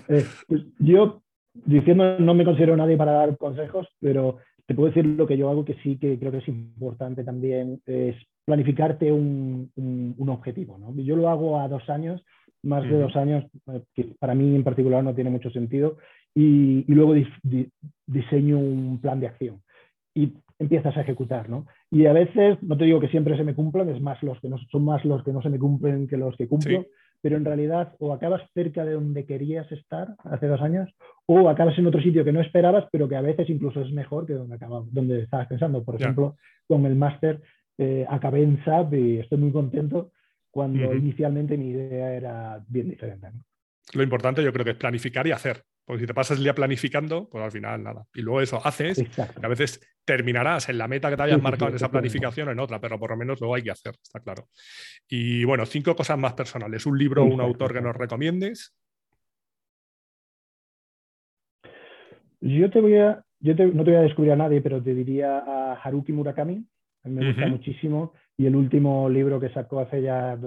[0.07, 0.25] Eh,
[0.79, 1.21] yo,
[1.53, 5.49] diciendo, no me considero nadie para dar consejos, pero te puedo decir lo que yo
[5.49, 9.69] hago que sí que creo que es importante también, es planificarte un,
[10.29, 10.77] objetivo.
[10.77, 10.95] ¿no?
[10.95, 12.23] Yo lo hago a dos años,
[12.63, 15.97] más de dos años, eh, que para mí en particular no tiene mucho sentido,
[16.33, 17.15] y, luego
[18.05, 19.61] diseño un plan de acción
[20.15, 21.65] y empiezas a ejecutar, ¿no?
[21.89, 24.49] Y a veces, no te digo que siempre se me cumplan, es más los que
[24.49, 26.85] no, son más los que no se me cumplen que los que cumplo,
[27.21, 30.89] pero en realidad o acabas cerca de donde querías estar hace dos años
[31.25, 34.25] o acabas en otro sitio que no esperabas, pero que a veces incluso es mejor
[34.25, 35.83] que donde, acabas, donde estabas pensando.
[35.83, 36.35] Por ejemplo,
[36.67, 37.41] con el máster
[37.77, 40.11] eh, acabé en SAP y estoy muy contento
[40.51, 43.27] cuando inicialmente mi idea era bien diferente.
[43.93, 45.63] Lo importante yo creo que es planificar y hacer.
[45.87, 48.05] Porque si te pasas el día planificando, pues al final nada.
[48.13, 49.07] Y luego eso haces, y
[49.45, 52.81] a veces terminarás en la meta que te hayas marcado en esa planificación en otra,
[52.81, 54.49] pero por lo menos luego hay que hacer, está claro.
[55.07, 56.85] Y bueno, cinco cosas más personales.
[56.85, 58.75] Un libro o un autor que nos recomiendes.
[62.41, 65.39] Yo te voy a, yo no te voy a descubrir a nadie, pero te diría
[65.39, 66.65] a Haruki Murakami.
[67.05, 68.11] A mí me gusta muchísimo.
[68.35, 70.37] Y el último libro que sacó hace ya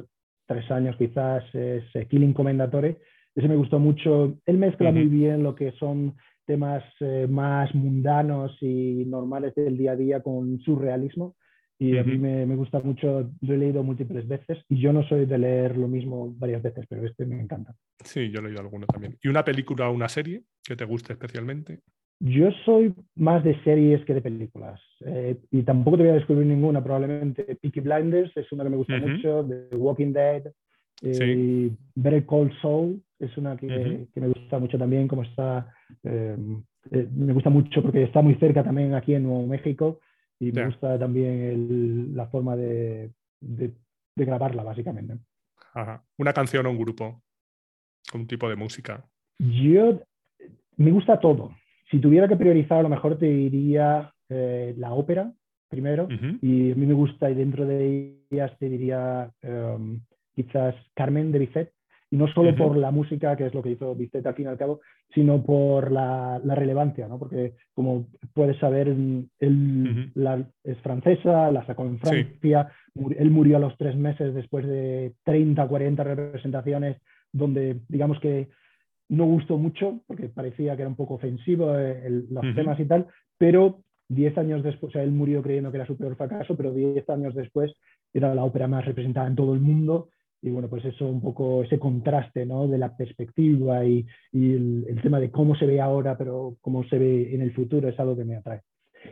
[0.45, 2.99] tres años quizás es eh, Killing Commendatore
[3.35, 4.39] ese me gustó mucho.
[4.47, 6.17] Él mezcla muy bien lo que son
[6.47, 11.37] temas eh, más mundanos y normales del día a día con surrealismo.
[11.79, 15.03] Y a mí me, me, gusta mucho, lo he leído múltiples veces y yo no
[15.05, 17.75] soy de leer lo mismo varias veces, pero este me encanta.
[18.05, 19.17] Sí, yo he leído alguno también.
[19.23, 21.79] ¿Y una película o una serie que te guste especialmente?
[22.19, 24.79] Yo soy más de series que de películas.
[25.07, 27.57] Eh, y tampoco te voy a descubrir ninguna, probablemente.
[27.63, 30.53] Peaky Blinders es una que me gusta mucho, The Walking Dead,
[31.01, 37.07] eh, Better Call Soul es una que, me gusta mucho también, como está, em, eh,
[37.15, 40.01] me gusta mucho porque está muy cerca también aquí en Nuevo México
[40.39, 43.13] y me gusta también la forma de,
[44.17, 45.19] grabarla, básicamente.
[46.19, 47.23] Una canción o un grupo,
[48.15, 49.05] un tipo de música.
[49.39, 50.03] Yo,
[50.77, 51.55] me gusta todo.
[51.91, 55.33] Si tuviera que priorizar, a lo mejor te diría eh, la ópera
[55.69, 56.09] primero,
[56.43, 60.01] y a mí me gusta, y dentro de ellas te diría em,
[60.35, 61.73] quizás Carmen de Bizet,
[62.11, 64.49] y no solo por la música, que es lo que hizo Bizet al fin y
[64.49, 64.81] al cabo,
[65.15, 67.19] sino por la, relevancia, ¿no?
[67.19, 69.31] porque como puedes saber, él
[70.65, 72.69] es francesa, la sacó en Francia,
[73.17, 76.97] él murió a los tres meses después de 30, 40 representaciones,
[77.33, 78.49] donde digamos que
[79.09, 83.07] no gustó mucho, porque parecía que era un poco ofensivo eh, los temas y tal,
[83.39, 86.73] pero diez años después, o sea, él murió creyendo que era su peor fracaso, pero
[86.73, 87.73] diez años después
[88.13, 90.09] era la ópera más representada en todo el mundo
[90.43, 92.67] y bueno, pues eso un poco, ese contraste ¿no?
[92.67, 96.99] de la perspectiva y, y el, tema de cómo se ve ahora, pero cómo se
[96.99, 98.63] ve en el futuro es algo que me atrae.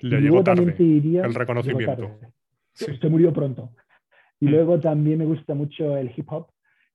[0.03, 2.19] Le llegó tarde el reconocimiento.
[2.73, 3.73] Se murió pronto.
[4.41, 4.51] Y mm.
[4.51, 6.49] luego también me gusta mucho el hip hop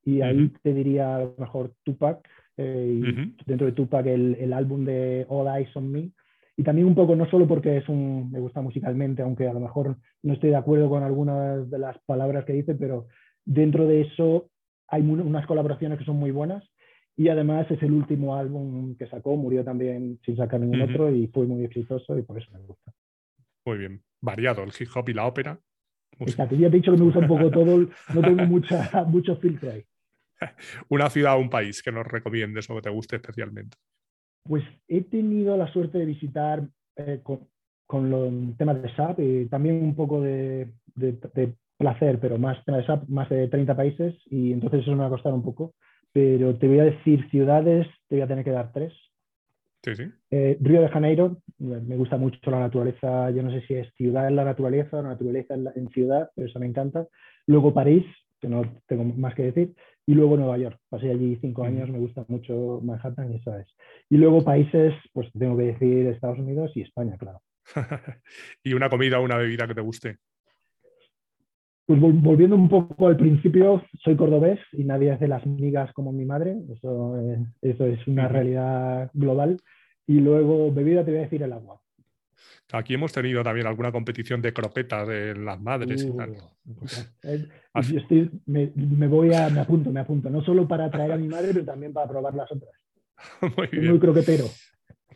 [0.05, 2.27] y ahí te diría a lo mejor Tupac,
[2.57, 6.11] eh, y dentro de Tupac el, el, álbum de All Eyes on Me.
[6.55, 9.59] Y también un poco, no solo porque es un, me gusta musicalmente, aunque a lo
[9.59, 13.07] mejor no estoy de acuerdo con algunas de las palabras que dice, pero
[13.45, 14.49] Dentro de eso
[14.87, 16.63] hay unas colaboraciones que son muy buenas
[17.15, 21.27] y además es el último álbum que sacó, murió también sin sacar ningún otro y
[21.27, 22.91] fue muy exitoso y por eso me gusta.
[23.65, 25.59] Muy bien, variado el hip hop y la ópera.
[26.19, 27.77] Exacto, ya te he dicho que me gusta un poco todo,
[28.13, 29.83] no tengo mucha, mucho filtro ahí.
[30.89, 33.77] Una ciudad o un país que nos recomiendes o que te guste especialmente.
[34.43, 36.67] Pues he tenido la suerte de visitar
[36.97, 37.49] eh, con,
[38.09, 41.13] los temas de SAP y también un poco de, de
[41.83, 42.57] placer, pero más,
[43.07, 45.73] más de 30 países y entonces eso me va a costar un poco.
[46.13, 48.93] Pero te voy a decir ciudades, te voy a tener que dar tres.
[49.83, 50.03] Sí, sí.
[50.31, 54.29] Eh, Río de Janeiro, me gusta mucho la naturaleza, yo no sé si es ciudad
[54.29, 57.05] en la naturaleza o naturaleza en, ciudad, pero eso me encanta.
[57.47, 58.05] Luego París,
[58.39, 59.73] que no tengo más que decir,
[60.05, 60.79] y luego Nueva York.
[60.87, 63.67] Pasé allí cinco años, me gusta mucho Manhattan y eso es.
[64.09, 67.41] Y luego países, pues tengo que decir Estados Unidos y España, claro.
[68.63, 70.17] ¿Y una comida o una bebida que te guste?
[71.85, 76.23] Pues volviendo un poco al principio, soy cordobés y nadie hace las migas como mi
[76.23, 79.59] madre, eso, eh, eso es una realidad global.
[80.07, 81.81] Y luego, bebida, te voy a decir el agua.
[82.71, 86.35] Aquí hemos tenido también alguna competición de croquetas de las madres y uh, tal.
[87.23, 87.47] Eh,
[87.95, 91.27] estoy, me, me, voy a, me apunto, me apunto, no solo para traer a mi
[91.27, 92.71] madre, pero también para probar las otras.
[93.57, 93.89] Muy bien.
[93.89, 94.45] Muy croquetero.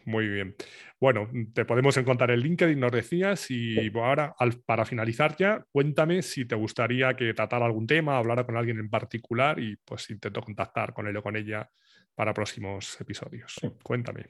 [0.08, 0.56] Muy bien.
[1.02, 4.34] Bueno, te podemos encontrar en LinkedIn, nos decías, y ahora,
[4.66, 8.90] para finalizar ya, cuéntame si te gustaría que tratara algún tema, hablara con alguien en
[8.90, 11.70] particular y pues intento contactar con él o con ella
[12.16, 13.60] para próximos episodios.
[13.84, 14.28] Cuéntame.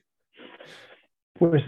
[1.33, 1.63] Pues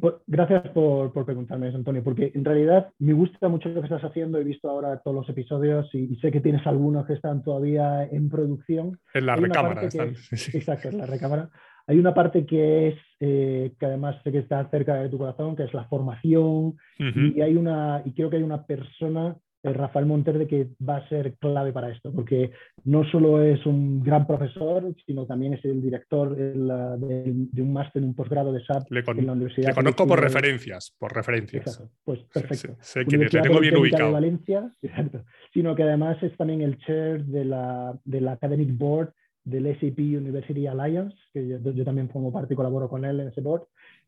[0.00, 4.04] Pues, gracias por, preguntarme eso, Antonio, porque en realidad me gusta mucho lo que estás
[4.04, 4.38] haciendo.
[4.38, 8.30] He visto ahora todos los episodios y, sé que tienes algunos que están todavía en
[8.30, 8.98] producción.
[9.12, 9.82] En la recámara.
[10.30, 11.50] Exacto, en la recámara.
[11.86, 15.56] Hay una parte que es, eh, que además sé que está cerca de tu corazón,
[15.56, 16.76] que es la formación.
[16.98, 21.34] y, hay una, y creo que hay una persona Rafael Monterde que va a ser
[21.34, 22.50] clave para esto, porque
[22.84, 28.14] no solo es un gran profesor, sino también es el director de, un máster, un
[28.14, 29.68] posgrado de SAP en la Universidad.
[29.68, 31.82] Le conozco por referencias, por referencias.
[32.04, 32.76] pues perfecto.
[32.80, 34.06] Sé, que le tengo bien ubicado.
[34.06, 34.72] De Valencia,
[35.52, 39.12] sino que además es también el chair de la, del Academic Board
[39.44, 43.40] del SAP University Alliance, que yo, también formo parte y colaboro con él en ese
[43.40, 43.64] board.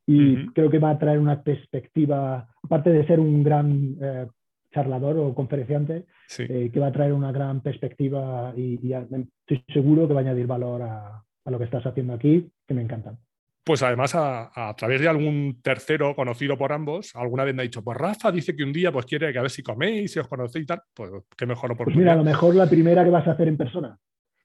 [0.06, 4.26] Y creo que va a traer una perspectiva, aparte de ser un gran eh,
[4.72, 6.06] charlador o conferenciante
[6.38, 10.46] eh, que va a traer una gran perspectiva y, estoy seguro que va a añadir
[10.46, 13.18] valor a, lo que estás haciendo aquí, que me encantan.
[13.64, 17.84] Pues además a, través de algún tercero conocido por ambos, alguna vez me ha dicho,
[17.84, 20.26] pues Rafa dice que un día pues quiere que a ver si coméis, si os
[20.26, 21.94] conocéis y tal, pues qué mejor oportunidad.
[21.94, 23.96] Pues mira, a lo mejor la primera que vas a hacer en persona.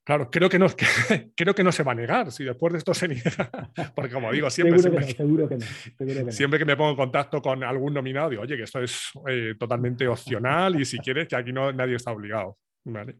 [0.08, 0.68] Claro, creo que, no,
[1.36, 3.52] creo que no se va a negar si después de esto se niega.
[3.94, 7.94] Porque como digo, siempre, seguro, que, no, siempre que me pongo en contacto con algún
[7.94, 11.74] nominado, digo, oye, que esto es eh, totalmente opcional y si quieres, que aquí no,
[11.74, 12.58] nadie está obligado.
[12.86, 13.16] Yo he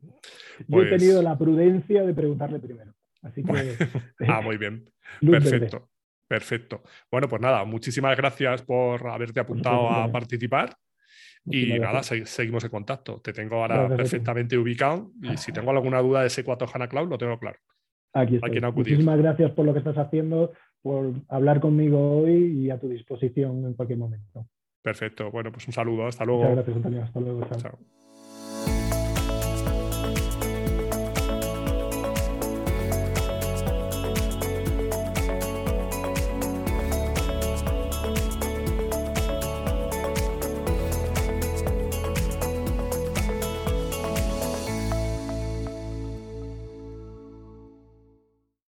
[0.66, 2.94] pues tenido la prudencia de preguntarle primero.
[3.22, 3.76] Así que...
[4.30, 4.90] ah, muy bien.
[5.20, 5.90] Perfecto.
[6.26, 6.84] Perfecto.
[7.12, 10.74] Bueno, pues nada, muchísimas gracias por haberte apuntado a participar
[11.50, 13.20] y nada, seguimos en contacto.
[13.22, 17.10] Te tengo ahora perfectamente ubicado y si tengo alguna duda de ese 4 HANA Cloud,
[17.10, 17.58] lo tengo claro.
[18.14, 18.62] Aquí estoy.
[18.72, 23.66] Muchísimas gracias por lo que estás haciendo, por hablar conmigo hoy y a tu disposición
[23.66, 24.48] en cualquier momento.
[24.82, 25.30] Perfecto.
[25.32, 26.08] Bueno, pues un saludo.
[26.08, 26.44] Hasta luego.
[26.44, 27.04] Muchas gracias, Antonio.
[27.04, 27.48] Hasta luego.
[27.58, 28.07] chao.